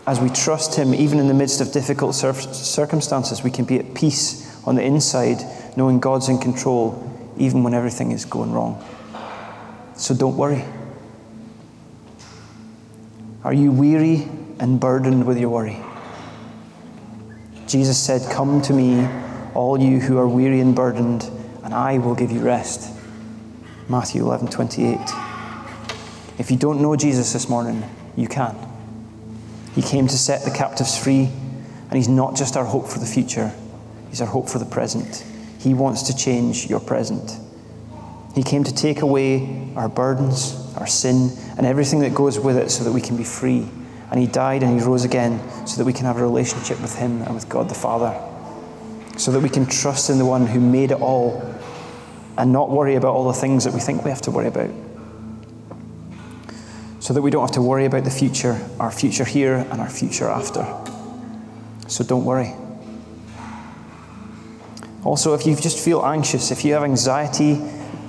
As 0.06 0.20
we 0.20 0.28
trust 0.28 0.74
Him, 0.74 0.94
even 0.94 1.18
in 1.18 1.28
the 1.28 1.34
midst 1.34 1.62
of 1.62 1.72
difficult 1.72 2.14
circumstances, 2.14 3.42
we 3.42 3.50
can 3.50 3.64
be 3.64 3.78
at 3.78 3.94
peace 3.94 4.62
on 4.66 4.74
the 4.74 4.82
inside, 4.82 5.38
knowing 5.76 5.98
God's 5.98 6.28
in 6.28 6.38
control, 6.38 7.10
even 7.38 7.62
when 7.62 7.72
everything 7.72 8.12
is 8.12 8.26
going 8.26 8.52
wrong. 8.52 8.84
So 9.96 10.14
don't 10.14 10.36
worry. 10.36 10.62
Are 13.44 13.54
you 13.54 13.72
weary 13.72 14.28
and 14.58 14.78
burdened 14.78 15.26
with 15.26 15.38
your 15.38 15.50
worry? 15.50 15.80
Jesus 17.66 17.98
said, 17.98 18.30
Come 18.30 18.62
to 18.62 18.72
me, 18.72 19.08
all 19.54 19.80
you 19.80 20.00
who 20.00 20.18
are 20.18 20.28
weary 20.28 20.60
and 20.60 20.74
burdened, 20.74 21.30
and 21.62 21.72
I 21.74 21.98
will 21.98 22.14
give 22.14 22.30
you 22.30 22.40
rest. 22.40 22.92
Matthew 23.88 24.22
11 24.22 24.48
28. 24.48 24.98
If 26.38 26.50
you 26.50 26.56
don't 26.56 26.80
know 26.80 26.96
Jesus 26.96 27.32
this 27.32 27.48
morning, 27.48 27.84
you 28.16 28.28
can. 28.28 28.56
He 29.74 29.82
came 29.82 30.06
to 30.06 30.18
set 30.18 30.44
the 30.44 30.50
captives 30.50 30.96
free, 30.96 31.30
and 31.88 31.92
He's 31.92 32.08
not 32.08 32.36
just 32.36 32.56
our 32.56 32.64
hope 32.64 32.88
for 32.88 32.98
the 32.98 33.06
future, 33.06 33.52
He's 34.10 34.20
our 34.20 34.26
hope 34.26 34.48
for 34.48 34.58
the 34.58 34.64
present. 34.64 35.24
He 35.58 35.74
wants 35.74 36.02
to 36.04 36.16
change 36.16 36.68
your 36.68 36.80
present. 36.80 37.38
He 38.34 38.42
came 38.42 38.64
to 38.64 38.74
take 38.74 39.00
away 39.00 39.72
our 39.76 39.88
burdens, 39.88 40.74
our 40.76 40.86
sin, 40.86 41.30
and 41.56 41.66
everything 41.66 42.00
that 42.00 42.14
goes 42.14 42.38
with 42.38 42.56
it 42.56 42.70
so 42.70 42.84
that 42.84 42.92
we 42.92 43.00
can 43.00 43.16
be 43.16 43.24
free. 43.24 43.68
And 44.14 44.20
He 44.20 44.28
died 44.28 44.62
and 44.62 44.78
He 44.78 44.86
rose 44.86 45.04
again 45.04 45.40
so 45.66 45.76
that 45.76 45.84
we 45.84 45.92
can 45.92 46.04
have 46.04 46.18
a 46.18 46.22
relationship 46.22 46.80
with 46.80 46.96
Him 46.96 47.22
and 47.22 47.34
with 47.34 47.48
God 47.48 47.68
the 47.68 47.74
Father. 47.74 48.16
So 49.16 49.32
that 49.32 49.40
we 49.40 49.48
can 49.48 49.66
trust 49.66 50.08
in 50.08 50.18
the 50.18 50.24
one 50.24 50.46
who 50.46 50.60
made 50.60 50.92
it 50.92 51.00
all 51.00 51.42
and 52.38 52.52
not 52.52 52.70
worry 52.70 52.94
about 52.94 53.12
all 53.12 53.26
the 53.26 53.32
things 53.32 53.64
that 53.64 53.74
we 53.74 53.80
think 53.80 54.04
we 54.04 54.10
have 54.10 54.20
to 54.22 54.30
worry 54.30 54.46
about. 54.46 54.70
So 57.00 57.12
that 57.12 57.22
we 57.22 57.32
don't 57.32 57.42
have 57.42 57.56
to 57.56 57.60
worry 57.60 57.86
about 57.86 58.04
the 58.04 58.10
future, 58.12 58.64
our 58.78 58.92
future 58.92 59.24
here 59.24 59.66
and 59.72 59.80
our 59.80 59.90
future 59.90 60.28
after. 60.28 60.64
So 61.88 62.04
don't 62.04 62.24
worry. 62.24 62.54
Also, 65.02 65.34
if 65.34 65.44
you 65.44 65.56
just 65.56 65.84
feel 65.84 66.06
anxious, 66.06 66.52
if 66.52 66.64
you 66.64 66.74
have 66.74 66.84
anxiety, 66.84 67.60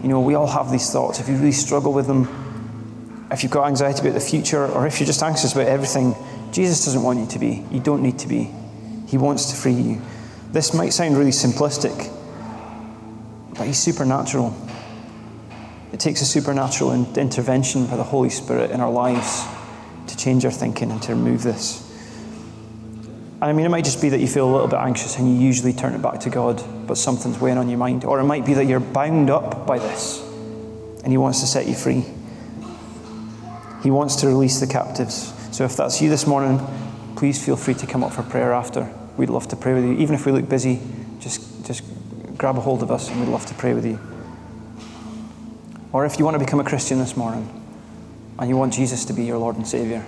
you 0.03 0.07
know, 0.07 0.21
we 0.21 0.35
all 0.35 0.45
have 0.45 0.71
these 0.71 0.91
thoughts. 0.91 1.19
If 1.19 1.27
you 1.27 1.35
really 1.35 1.51
struggle 1.51 1.93
with 1.93 2.05
them, 2.05 2.44
if 3.31 3.43
you've 3.43 3.51
got 3.51 3.67
anxiety 3.67 4.01
about 4.01 4.13
the 4.13 4.19
future, 4.19 4.65
or 4.65 4.85
if 4.85 4.99
you're 4.99 5.07
just 5.07 5.23
anxious 5.23 5.53
about 5.53 5.67
everything, 5.67 6.15
Jesus 6.51 6.85
doesn't 6.85 7.01
want 7.01 7.19
you 7.19 7.27
to 7.27 7.39
be. 7.39 7.65
You 7.71 7.79
don't 7.79 8.01
need 8.01 8.19
to 8.19 8.27
be. 8.27 8.51
He 9.07 9.17
wants 9.17 9.49
to 9.51 9.55
free 9.55 9.73
you. 9.73 10.01
This 10.51 10.73
might 10.73 10.89
sound 10.89 11.17
really 11.17 11.31
simplistic, 11.31 12.11
but 13.57 13.67
He's 13.67 13.79
supernatural. 13.79 14.55
It 15.91 15.99
takes 15.99 16.21
a 16.21 16.25
supernatural 16.25 16.93
intervention 17.17 17.87
by 17.87 17.97
the 17.97 18.03
Holy 18.03 18.29
Spirit 18.29 18.71
in 18.71 18.81
our 18.81 18.91
lives 18.91 19.45
to 20.07 20.17
change 20.17 20.45
our 20.45 20.51
thinking 20.51 20.91
and 20.91 21.01
to 21.03 21.13
remove 21.13 21.43
this. 21.43 21.81
And 23.41 23.43
I 23.43 23.53
mean, 23.53 23.65
it 23.65 23.69
might 23.69 23.85
just 23.85 24.01
be 24.01 24.09
that 24.09 24.19
you 24.19 24.27
feel 24.27 24.49
a 24.49 24.51
little 24.51 24.67
bit 24.67 24.79
anxious 24.79 25.17
and 25.17 25.27
you 25.27 25.45
usually 25.45 25.73
turn 25.73 25.93
it 25.93 26.01
back 26.01 26.21
to 26.21 26.29
God, 26.29 26.63
but 26.87 26.97
something's 26.97 27.39
weighing 27.39 27.57
on 27.57 27.69
your 27.69 27.77
mind. 27.77 28.05
Or 28.05 28.19
it 28.19 28.23
might 28.23 28.45
be 28.45 28.53
that 28.55 28.65
you're 28.65 28.79
bound 28.79 29.29
up 29.29 29.67
by 29.67 29.77
this 29.77 30.21
and 31.03 31.11
He 31.11 31.17
wants 31.17 31.41
to 31.41 31.47
set 31.47 31.67
you 31.67 31.75
free. 31.75 32.05
He 33.85 33.91
wants 33.91 34.15
to 34.17 34.27
release 34.27 34.59
the 34.59 34.65
captives. 34.65 35.31
So 35.51 35.63
if 35.63 35.77
that's 35.77 36.01
you 36.01 36.09
this 36.09 36.25
morning, 36.25 36.59
please 37.15 37.45
feel 37.45 37.55
free 37.55 37.75
to 37.75 37.85
come 37.85 38.03
up 38.03 38.11
for 38.11 38.23
prayer 38.23 38.51
after. 38.51 38.91
We'd 39.15 39.29
love 39.29 39.47
to 39.49 39.55
pray 39.55 39.75
with 39.75 39.85
you. 39.85 39.93
Even 39.93 40.15
if 40.15 40.25
we 40.25 40.31
look 40.31 40.49
busy, 40.49 40.81
just, 41.19 41.63
just 41.65 41.83
grab 42.35 42.57
a 42.57 42.61
hold 42.61 42.81
of 42.81 42.89
us 42.89 43.09
and 43.09 43.19
we'd 43.19 43.29
love 43.29 43.45
to 43.45 43.53
pray 43.53 43.75
with 43.75 43.85
you. 43.85 43.99
Or 45.93 46.03
if 46.03 46.17
you 46.17 46.25
want 46.25 46.33
to 46.33 46.43
become 46.43 46.59
a 46.59 46.63
Christian 46.63 46.97
this 46.97 47.15
morning 47.15 47.47
and 48.39 48.49
you 48.49 48.57
want 48.57 48.73
Jesus 48.73 49.05
to 49.05 49.13
be 49.13 49.23
your 49.23 49.37
Lord 49.37 49.55
and 49.55 49.67
Savior, 49.67 50.03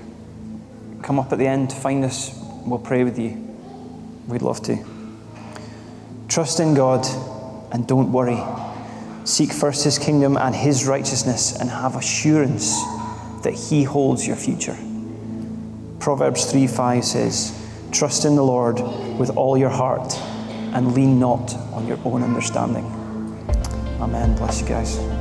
come 1.03 1.19
up 1.19 1.31
at 1.31 1.37
the 1.37 1.45
end, 1.45 1.69
to 1.69 1.75
find 1.75 2.03
us, 2.03 2.37
We'll 2.67 2.79
pray 2.79 3.05
with 3.05 3.17
you. 3.17 3.29
We'd 4.27 4.41
love 4.41 4.61
to. 4.63 4.77
Trust 6.27 6.59
in 6.59 6.73
God 6.73 7.07
and 7.71 7.87
don't 7.87 8.11
worry. 8.11 8.43
Seek 9.23 9.53
first 9.53 9.85
his 9.85 9.97
kingdom 9.97 10.35
and 10.35 10.53
his 10.53 10.85
righteousness 10.85 11.55
and 11.55 11.69
have 11.69 11.95
assurance 11.95 12.83
that 13.47 13.53
he 13.53 13.81
holds 13.81 14.27
your 14.27 14.35
future. 14.35 14.77
Proverbs 15.99 16.51
3 16.51 16.67
5 16.67 17.05
says, 17.05 17.57
Trust 17.93 18.25
in 18.25 18.35
the 18.35 18.43
Lord 18.43 18.77
with 19.17 19.29
all 19.37 19.57
your 19.57 19.69
heart 19.69 20.13
and 20.73 20.93
lean 20.93 21.17
not 21.17 21.53
on 21.71 21.87
your 21.87 21.97
own 22.03 22.23
understanding. 22.23 22.83
Amen. 24.01 24.35
Bless 24.35 24.59
you 24.59 24.67
guys. 24.67 25.16